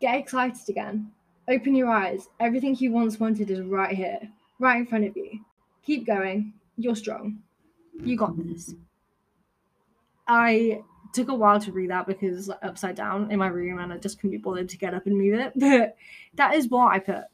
Get 0.00 0.16
excited 0.16 0.68
again. 0.68 1.10
Open 1.48 1.74
your 1.74 1.90
eyes. 1.90 2.28
Everything 2.38 2.76
you 2.76 2.92
once 2.92 3.18
wanted 3.18 3.50
is 3.50 3.60
right 3.60 3.94
here, 3.94 4.20
right 4.58 4.78
in 4.78 4.86
front 4.86 5.04
of 5.04 5.16
you. 5.16 5.40
Keep 5.84 6.06
going. 6.06 6.52
You're 6.76 6.96
strong. 6.96 7.38
You 8.02 8.16
got 8.16 8.36
this. 8.36 8.74
I 10.28 10.82
took 11.12 11.28
a 11.28 11.34
while 11.34 11.60
to 11.60 11.72
read 11.72 11.90
that 11.90 12.06
because 12.06 12.48
like 12.48 12.60
upside 12.62 12.94
down 12.94 13.30
in 13.32 13.38
my 13.38 13.48
room 13.48 13.78
and 13.80 13.92
I 13.92 13.98
just 13.98 14.18
couldn't 14.18 14.30
be 14.30 14.36
bothered 14.38 14.68
to 14.68 14.78
get 14.78 14.94
up 14.94 15.06
and 15.06 15.18
move 15.18 15.34
it. 15.34 15.52
But 15.56 15.96
that 16.34 16.54
is 16.54 16.68
what 16.68 16.92
I 16.92 16.98
put. 17.00 17.24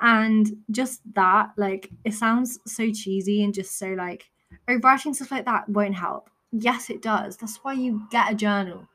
And 0.00 0.62
just 0.70 1.00
that, 1.14 1.52
like, 1.56 1.90
it 2.04 2.14
sounds 2.14 2.58
so 2.66 2.90
cheesy 2.90 3.42
and 3.44 3.54
just 3.54 3.78
so 3.78 3.88
like, 3.88 4.30
oh, 4.68 4.78
writing 4.82 5.14
stuff 5.14 5.30
like 5.30 5.44
that 5.44 5.68
won't 5.68 5.94
help. 5.94 6.30
Yes, 6.52 6.90
it 6.90 7.02
does. 7.02 7.36
That's 7.36 7.58
why 7.62 7.74
you 7.74 8.02
get 8.10 8.32
a 8.32 8.34
journal. 8.34 8.88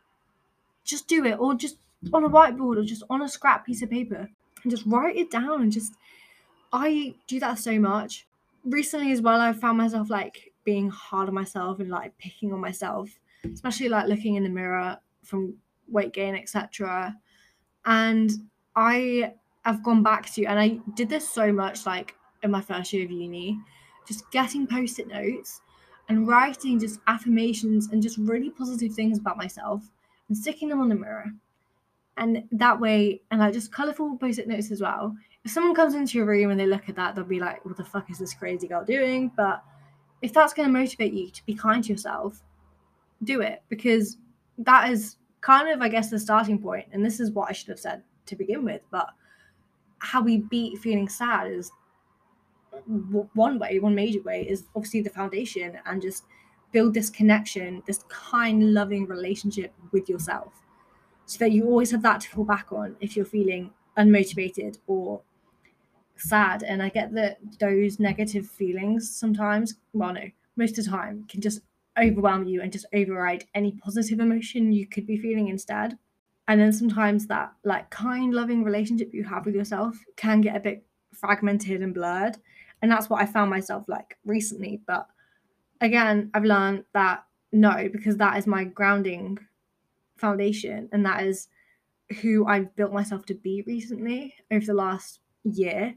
Just 0.83 1.07
do 1.07 1.25
it, 1.25 1.39
or 1.39 1.53
just 1.53 1.77
on 2.13 2.23
a 2.23 2.29
whiteboard, 2.29 2.77
or 2.77 2.83
just 2.83 3.03
on 3.09 3.21
a 3.21 3.29
scrap 3.29 3.65
piece 3.65 3.81
of 3.81 3.89
paper, 3.89 4.29
and 4.63 4.71
just 4.71 4.85
write 4.85 5.15
it 5.15 5.31
down. 5.31 5.61
And 5.61 5.71
just, 5.71 5.93
I 6.73 7.15
do 7.27 7.39
that 7.39 7.59
so 7.59 7.79
much. 7.79 8.27
Recently, 8.65 9.11
as 9.11 9.21
well, 9.21 9.39
I 9.39 9.53
found 9.53 9.77
myself 9.77 10.09
like 10.09 10.53
being 10.63 10.89
hard 10.89 11.29
on 11.29 11.33
myself 11.33 11.79
and 11.79 11.89
like 11.89 12.17
picking 12.17 12.51
on 12.53 12.59
myself 12.59 13.09
especially 13.53 13.89
like 13.89 14.07
looking 14.07 14.35
in 14.35 14.43
the 14.43 14.49
mirror 14.49 14.97
from 15.23 15.55
weight 15.87 16.13
gain, 16.13 16.35
etc. 16.35 17.15
And 17.85 18.31
I 18.75 19.33
have 19.69 19.83
gone 19.83 20.03
back 20.03 20.31
to, 20.33 20.45
and 20.45 20.59
I 20.59 20.79
did 20.95 21.09
this 21.09 21.27
so 21.27 21.51
much 21.51 21.85
like 21.85 22.15
in 22.43 22.51
my 22.51 22.61
first 22.61 22.91
year 22.91 23.05
of 23.05 23.11
uni, 23.11 23.59
just 24.07 24.29
getting 24.31 24.65
post 24.65 24.99
it 24.99 25.07
notes 25.07 25.61
and 26.07 26.27
writing 26.27 26.79
just 26.79 26.99
affirmations 27.07 27.89
and 27.91 28.01
just 28.01 28.17
really 28.17 28.49
positive 28.49 28.93
things 28.93 29.19
about 29.19 29.37
myself 29.37 29.83
and 30.27 30.37
sticking 30.37 30.69
them 30.69 30.81
on 30.81 30.89
the 30.89 30.95
mirror. 30.95 31.31
And 32.17 32.43
that 32.51 32.79
way, 32.79 33.21
and 33.31 33.39
like 33.39 33.53
just 33.53 33.71
colorful 33.71 34.17
post 34.17 34.39
it 34.39 34.47
notes 34.47 34.71
as 34.71 34.81
well. 34.81 35.15
If 35.45 35.51
someone 35.51 35.75
comes 35.75 35.93
into 35.93 36.17
your 36.17 36.27
room 36.27 36.49
and 36.49 36.59
they 36.59 36.65
look 36.65 36.89
at 36.89 36.95
that, 36.95 37.15
they'll 37.15 37.23
be 37.23 37.39
like, 37.39 37.63
what 37.63 37.77
the 37.77 37.85
fuck 37.85 38.09
is 38.09 38.19
this 38.19 38.33
crazy 38.33 38.67
girl 38.67 38.83
doing? 38.83 39.31
But 39.37 39.63
if 40.21 40.33
that's 40.33 40.53
going 40.53 40.67
to 40.67 40.73
motivate 40.73 41.13
you 41.13 41.29
to 41.29 41.45
be 41.45 41.53
kind 41.53 41.83
to 41.83 41.91
yourself 41.91 42.43
do 43.23 43.41
it 43.41 43.61
because 43.69 44.17
that 44.57 44.89
is 44.89 45.17
kind 45.41 45.69
of, 45.69 45.81
I 45.81 45.87
guess, 45.87 46.09
the 46.09 46.19
starting 46.19 46.59
point. 46.59 46.87
And 46.91 47.05
this 47.05 47.19
is 47.19 47.31
what 47.31 47.49
I 47.49 47.53
should 47.53 47.69
have 47.69 47.79
said 47.79 48.03
to 48.25 48.35
begin 48.35 48.65
with. 48.65 48.81
But 48.91 49.09
how 49.99 50.21
we 50.21 50.37
beat 50.37 50.79
feeling 50.79 51.09
sad 51.09 51.51
is 51.51 51.71
one 53.33 53.59
way, 53.59 53.79
one 53.79 53.95
major 53.95 54.21
way 54.21 54.47
is 54.47 54.65
obviously 54.75 55.01
the 55.01 55.09
foundation 55.09 55.79
and 55.85 56.01
just 56.01 56.25
build 56.71 56.93
this 56.93 57.09
connection, 57.09 57.83
this 57.85 58.03
kind, 58.09 58.73
loving 58.73 59.05
relationship 59.05 59.73
with 59.91 60.07
yourself 60.07 60.53
so 61.25 61.37
that 61.39 61.51
you 61.51 61.65
always 61.65 61.91
have 61.91 62.01
that 62.03 62.21
to 62.21 62.29
fall 62.29 62.43
back 62.45 62.71
on 62.71 62.95
if 62.99 63.15
you're 63.15 63.25
feeling 63.25 63.71
unmotivated 63.97 64.77
or 64.87 65.21
sad. 66.17 66.63
And 66.63 66.81
I 66.81 66.89
get 66.89 67.13
that 67.13 67.39
those 67.59 67.99
negative 67.99 68.47
feelings 68.47 69.13
sometimes, 69.13 69.75
well, 69.93 70.13
no, 70.13 70.29
most 70.55 70.77
of 70.77 70.85
the 70.85 70.91
time 70.91 71.25
can 71.29 71.41
just 71.41 71.61
overwhelm 71.97 72.45
you 72.45 72.61
and 72.61 72.71
just 72.71 72.85
override 72.93 73.45
any 73.53 73.73
positive 73.73 74.19
emotion 74.19 74.71
you 74.71 74.87
could 74.87 75.05
be 75.05 75.17
feeling 75.17 75.47
instead. 75.47 75.97
And 76.49 76.59
then 76.59 76.73
sometimes 76.73 77.27
that 77.27 77.53
like 77.63 77.91
kind, 77.91 78.33
loving 78.33 78.63
relationship 78.63 79.13
you 79.13 79.23
have 79.23 79.45
with 79.45 79.53
yourself 79.53 79.95
can 80.15 80.41
get 80.41 80.55
a 80.55 80.59
bit 80.59 80.83
fragmented 81.13 81.83
and 81.83 81.93
blurred. 81.93 82.37
And 82.81 82.91
that's 82.91 83.07
what 83.07 83.21
I 83.21 83.27
found 83.27 83.51
myself 83.51 83.85
like 83.87 84.17
recently. 84.25 84.81
But 84.87 85.07
again, 85.79 86.31
I've 86.33 86.43
learned 86.43 86.85
that 86.95 87.23
no, 87.51 87.87
because 87.93 88.17
that 88.17 88.35
is 88.37 88.47
my 88.47 88.63
grounding 88.63 89.37
foundation 90.17 90.89
and 90.91 91.05
that 91.05 91.23
is 91.23 91.49
who 92.21 92.47
I've 92.47 92.75
built 92.75 92.93
myself 92.93 93.27
to 93.27 93.35
be 93.35 93.63
recently 93.67 94.33
over 94.51 94.65
the 94.65 94.73
last 94.73 95.19
year. 95.43 95.93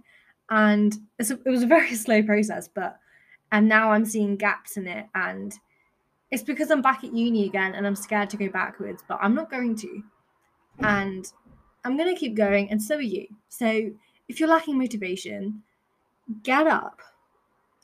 And 0.51 0.95
a, 1.19 1.25
it 1.47 1.51
was 1.51 1.63
a 1.63 1.67
very 1.67 1.95
slow 1.95 2.23
process, 2.23 2.69
but 2.69 2.99
and 3.53 3.69
now 3.71 3.93
I'm 3.93 4.05
seeing 4.05 4.37
gaps 4.37 4.77
in 4.77 4.87
it 4.87 5.07
and 5.15 5.59
it's 6.31 6.43
because 6.43 6.71
I'm 6.71 6.83
back 6.83 7.05
at 7.05 7.15
uni 7.15 7.47
again 7.47 7.75
and 7.75 7.87
I'm 7.87 7.97
scared 7.97 8.29
to 8.31 8.37
go 8.37 8.51
backwards, 8.51 9.03
but 9.09 9.19
I'm 9.23 9.35
not 9.35 9.51
going 9.51 9.77
to. 9.77 10.03
And 10.83 11.31
I'm 11.85 11.97
going 11.97 12.13
to 12.13 12.19
keep 12.19 12.35
going, 12.35 12.71
and 12.71 12.83
so 12.83 12.97
are 12.97 13.01
you. 13.01 13.27
So 13.49 13.91
if 14.29 14.41
you're 14.41 14.49
lacking 14.49 14.79
motivation, 14.79 15.63
get 16.43 16.67
up 16.67 17.01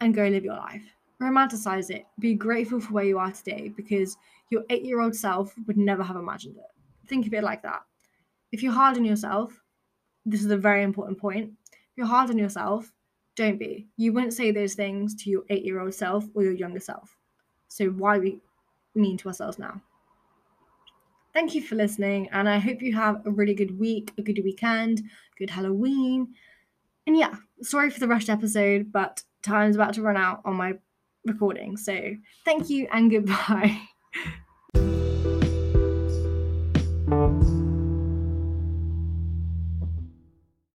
and 0.00 0.14
go 0.14 0.26
live 0.26 0.44
your 0.44 0.56
life. 0.56 0.82
Romanticize 1.20 1.90
it. 1.90 2.06
Be 2.18 2.34
grateful 2.34 2.80
for 2.80 2.92
where 2.92 3.04
you 3.04 3.18
are 3.18 3.32
today 3.32 3.72
because 3.76 4.16
your 4.50 4.62
eight 4.70 4.84
year 4.84 5.00
old 5.00 5.14
self 5.14 5.54
would 5.66 5.76
never 5.76 6.02
have 6.02 6.16
imagined 6.16 6.56
it. 6.56 6.70
Think 7.08 7.26
of 7.26 7.34
it 7.34 7.42
like 7.42 7.62
that. 7.62 7.82
If 8.52 8.62
you're 8.62 8.72
hard 8.72 8.96
on 8.96 9.04
yourself, 9.04 9.60
this 10.24 10.44
is 10.44 10.50
a 10.50 10.56
very 10.56 10.82
important 10.82 11.18
point. 11.18 11.50
If 11.72 11.96
you're 11.96 12.06
hard 12.06 12.30
on 12.30 12.38
yourself, 12.38 12.92
don't 13.34 13.58
be. 13.58 13.86
You 13.96 14.12
wouldn't 14.12 14.34
say 14.34 14.50
those 14.50 14.74
things 14.74 15.14
to 15.16 15.30
your 15.30 15.42
eight 15.48 15.64
year 15.64 15.80
old 15.80 15.94
self 15.94 16.24
or 16.34 16.42
your 16.42 16.52
younger 16.52 16.80
self. 16.80 17.16
So 17.68 17.86
why 17.90 18.18
we 18.18 18.40
mean 18.94 19.16
to 19.18 19.28
ourselves 19.28 19.58
now? 19.58 19.80
Thank 21.34 21.54
you 21.54 21.62
for 21.62 21.76
listening, 21.76 22.28
and 22.32 22.48
I 22.48 22.58
hope 22.58 22.82
you 22.82 22.94
have 22.94 23.24
a 23.26 23.30
really 23.30 23.54
good 23.54 23.78
week, 23.78 24.12
a 24.18 24.22
good 24.22 24.40
weekend, 24.42 25.02
good 25.38 25.50
Halloween. 25.50 26.34
And 27.06 27.16
yeah, 27.16 27.34
sorry 27.62 27.90
for 27.90 28.00
the 28.00 28.08
rushed 28.08 28.28
episode, 28.28 28.90
but 28.92 29.22
time's 29.42 29.76
about 29.76 29.94
to 29.94 30.02
run 30.02 30.16
out 30.16 30.40
on 30.44 30.56
my 30.56 30.74
recording. 31.24 31.76
So 31.76 32.16
thank 32.44 32.70
you 32.70 32.88
and 32.92 33.10
goodbye. 33.10 33.80